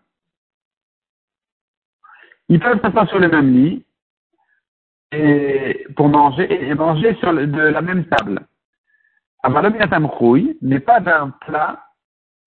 ils 2.49 2.59
peuvent 2.59 2.81
s'asseoir 2.81 3.07
sur 3.07 3.19
le 3.19 3.29
même 3.29 3.53
lit 3.53 3.85
et 5.11 5.85
pour 5.95 6.09
manger 6.09 6.67
et 6.67 6.73
manger 6.73 7.15
sur 7.15 7.33
de 7.33 7.61
la 7.61 7.81
même 7.81 8.05
table. 8.05 8.41
N'est 10.61 10.79
pas 10.79 10.99
d'un 10.99 11.29
plat, 11.45 11.83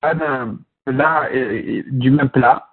pas 0.01 0.15
d'un 0.15 0.57
plat 0.85 1.29
du 1.91 2.11
même 2.11 2.29
plat. 2.29 2.69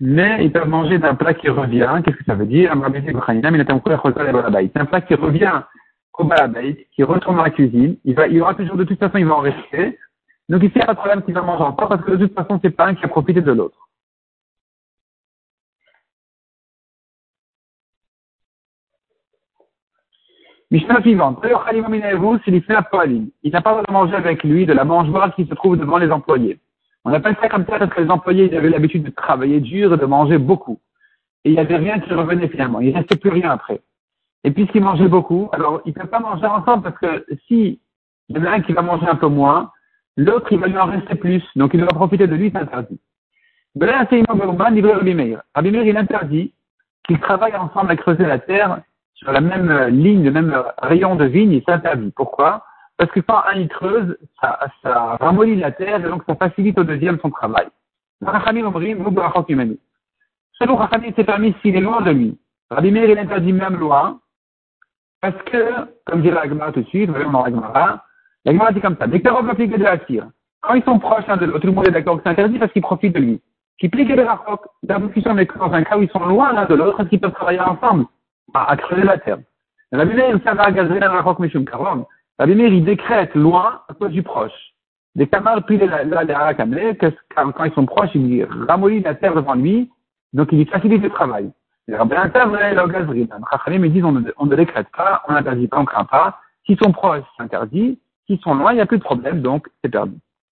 mais 0.00 0.44
ils 0.44 0.52
peuvent 0.52 0.68
manger 0.68 0.98
d'un 0.98 1.14
plat 1.14 1.34
qui 1.34 1.48
revient. 1.48 2.00
Qu'est-ce 2.04 2.16
que 2.16 2.24
ça 2.24 2.34
veut 2.34 2.46
dire? 2.46 2.72
C'est 2.72 4.78
un 4.78 4.84
plat 4.86 5.00
qui 5.02 5.14
revient 5.14 5.62
au 6.14 6.24
balabait, 6.24 6.86
qui 6.94 7.02
retourne 7.02 7.36
dans 7.36 7.42
la 7.42 7.50
cuisine. 7.50 7.96
Il 8.04 8.14
y 8.14 8.40
aura 8.40 8.54
toujours, 8.54 8.76
de 8.76 8.84
toute 8.84 8.98
façon, 8.98 9.18
il 9.18 9.26
va 9.26 9.36
en 9.36 9.40
rester. 9.40 9.98
Donc 10.48 10.62
ici, 10.62 10.72
il 10.74 10.78
n'y 10.78 10.82
a 10.82 10.86
pas 10.86 10.94
de 10.94 10.98
problème 10.98 11.22
qu'il 11.22 11.34
va 11.34 11.42
manger 11.42 11.64
encore 11.64 11.88
parce 11.88 12.02
que 12.02 12.12
de 12.12 12.26
toute 12.26 12.34
façon, 12.34 12.58
c'est 12.62 12.70
pas 12.70 12.86
un 12.86 12.94
qui 12.94 13.04
a 13.04 13.08
profité 13.08 13.40
de 13.40 13.52
l'autre. 13.52 13.79
Mishnah 20.70 21.02
suivante. 21.02 21.40
Il 21.42 21.50
n'a 21.50 21.58
pas 23.60 23.70
le 23.70 23.82
droit 23.82 23.82
de 23.82 23.92
manger 23.92 24.14
avec 24.14 24.44
lui 24.44 24.66
de 24.66 24.72
la 24.72 24.84
mangeoire 24.84 25.34
qui 25.34 25.44
se 25.46 25.54
trouve 25.54 25.76
devant 25.76 25.98
les 25.98 26.12
employés. 26.12 26.60
On 27.04 27.12
appelle 27.12 27.36
ça 27.40 27.48
comme 27.48 27.66
ça 27.66 27.76
parce 27.78 27.92
que 27.92 28.02
les 28.02 28.10
employés 28.10 28.56
avaient 28.56 28.68
l'habitude 28.68 29.02
de 29.02 29.10
travailler 29.10 29.58
dur 29.60 29.94
et 29.94 29.96
de 29.96 30.06
manger 30.06 30.38
beaucoup. 30.38 30.78
Et 31.44 31.50
il 31.50 31.54
n'y 31.54 31.58
avait 31.58 31.76
rien 31.76 31.98
qui 31.98 32.14
revenait 32.14 32.46
finalement. 32.48 32.78
Il 32.80 32.92
ne 32.92 32.98
restait 32.98 33.16
plus 33.16 33.30
rien 33.30 33.50
après. 33.50 33.80
Et 34.44 34.52
puisqu'ils 34.52 34.82
mangeaient 34.82 35.08
beaucoup, 35.08 35.48
alors 35.52 35.80
ils 35.86 35.90
ne 35.90 35.94
peuvent 35.94 36.08
pas 36.08 36.20
manger 36.20 36.46
ensemble 36.46 36.84
parce 36.84 36.98
que 36.98 37.26
si 37.48 37.80
il 38.28 38.36
y 38.36 38.38
en 38.38 38.44
a 38.44 38.50
un 38.50 38.60
qui 38.60 38.72
va 38.72 38.82
manger 38.82 39.08
un 39.08 39.16
peu 39.16 39.26
moins, 39.26 39.72
l'autre 40.16 40.52
il 40.52 40.60
va 40.60 40.68
lui 40.68 40.78
en 40.78 40.86
rester 40.86 41.16
plus. 41.16 41.42
Donc 41.56 41.74
il 41.74 41.80
va 41.80 41.88
profiter 41.88 42.28
de 42.28 42.36
lui, 42.36 42.52
c'est 42.54 42.60
interdit. 42.60 43.00
Rabbi 43.76 45.14
Meir, 45.14 45.42
il 45.84 45.96
interdit 45.96 46.52
qu'ils 47.04 47.18
travaillent 47.18 47.56
ensemble 47.56 47.90
à 47.90 47.96
creuser 47.96 48.24
la 48.24 48.38
terre 48.38 48.82
sur 49.20 49.32
la 49.32 49.40
même 49.40 49.70
euh, 49.70 49.90
ligne, 49.90 50.24
le 50.24 50.30
même 50.30 50.62
rayon 50.78 51.14
de 51.14 51.26
vigne, 51.26 51.52
il 51.52 51.62
s'interdit. 51.64 52.12
Pourquoi? 52.16 52.64
Parce 52.96 53.10
que 53.12 53.20
quand 53.20 53.42
un 53.46 53.58
y 53.58 53.68
creuse, 53.68 54.16
ça, 54.40 54.58
ça 54.82 55.16
ramollit 55.20 55.56
la 55.56 55.72
terre 55.72 56.04
et 56.04 56.08
donc 56.08 56.22
ça 56.26 56.34
facilite 56.36 56.78
au 56.78 56.84
deuxième 56.84 57.18
son 57.20 57.30
travail. 57.30 57.66
Selon 60.52 60.76
Rachamim, 60.76 61.12
c'est 61.16 61.24
permis 61.24 61.54
s'il 61.62 61.76
est 61.76 61.80
loin 61.80 62.00
de 62.02 62.10
lui. 62.10 62.38
Rabbi 62.70 62.90
Meir, 62.90 63.10
il 63.10 63.18
interdit 63.18 63.52
même 63.52 63.76
loin, 63.76 64.20
parce 65.20 65.40
que, 65.44 65.86
comme 66.06 66.22
dit 66.22 66.30
l'Agma 66.30 66.72
tout 66.72 66.82
de 66.82 66.86
suite, 66.88 67.10
voyons 67.10 67.30
dans 67.30 67.44
l'Agmara, 67.44 68.04
l'Agmara 68.44 68.72
dit 68.72 68.80
comme 68.80 68.96
ça, 68.96 69.06
dès 69.06 69.20
que 69.20 69.28
l'applique 69.28 69.76
de 69.76 69.82
la 69.82 69.98
tire, 69.98 70.28
quand 70.60 70.74
ils 70.74 70.84
sont 70.84 70.98
proches 70.98 71.26
l'un 71.26 71.36
de 71.36 71.46
l'autre, 71.46 71.60
tout 71.60 71.66
le 71.66 71.72
monde 71.72 71.88
est 71.88 71.90
d'accord 71.90 72.16
que 72.16 72.22
c'est 72.24 72.30
interdit 72.30 72.58
parce 72.58 72.72
qu'ils 72.72 72.82
profitent 72.82 73.14
de 73.14 73.20
lui. 73.20 73.40
Qui 73.78 73.88
plique 73.88 74.08
les 74.08 74.22
rachok, 74.22 74.60
dans 74.82 75.72
un 75.72 75.82
cas 75.84 75.96
où 75.96 76.02
ils 76.02 76.10
sont 76.10 76.24
loin 76.24 76.52
l'un 76.52 76.66
de 76.66 76.74
l'autre, 76.74 77.00
est-ce 77.00 77.08
qu'ils 77.08 77.20
peuvent 77.20 77.32
travailler 77.32 77.60
ensemble 77.60 78.04
à, 78.54 78.76
creuser 78.76 79.02
la 79.02 79.18
terre. 79.18 79.38
Rabbi 79.92 80.14
Meir, 80.14 80.38
la. 80.44 82.04
Rabbi 82.38 82.54
Meir, 82.54 82.72
il 82.72 82.84
décrète 82.84 83.34
loin 83.34 83.82
à 83.88 83.94
cause 83.94 84.10
du 84.10 84.22
proche. 84.22 84.52
Des 85.16 85.26
camarades, 85.26 85.64
puis 85.66 85.76
les 85.76 85.88
harakamle, 85.88 86.96
quand 87.34 87.64
ils 87.64 87.72
sont 87.72 87.86
proches, 87.86 88.10
il 88.14 88.46
ramollit 88.68 89.00
la 89.00 89.14
terre 89.14 89.34
devant 89.34 89.54
lui, 89.54 89.90
donc 90.32 90.48
il 90.52 90.68
facilite 90.68 91.02
le 91.02 91.10
travail. 91.10 91.50
Les 91.88 91.96
rabbins 91.96 92.30
ils 93.66 93.92
disent 93.92 94.04
on 94.04 94.12
ne 94.46 94.56
décrète 94.56 94.86
pas, 94.96 95.22
on 95.28 95.32
n'interdit 95.32 95.66
pas, 95.66 95.78
on 95.78 95.82
ne 95.82 95.86
craint 95.86 96.04
pas. 96.04 96.38
S'ils 96.64 96.78
sont 96.78 96.92
proches, 96.92 97.24
c'est 97.36 97.42
interdit. 97.42 97.98
S'ils 98.26 98.38
sont 98.40 98.54
loin, 98.54 98.72
il 98.72 98.76
n'y 98.76 98.80
a 98.80 98.86
plus 98.86 98.98
de 98.98 99.02
problème, 99.02 99.42
donc 99.42 99.68
c'est 99.82 99.90
perdu. 99.90 100.14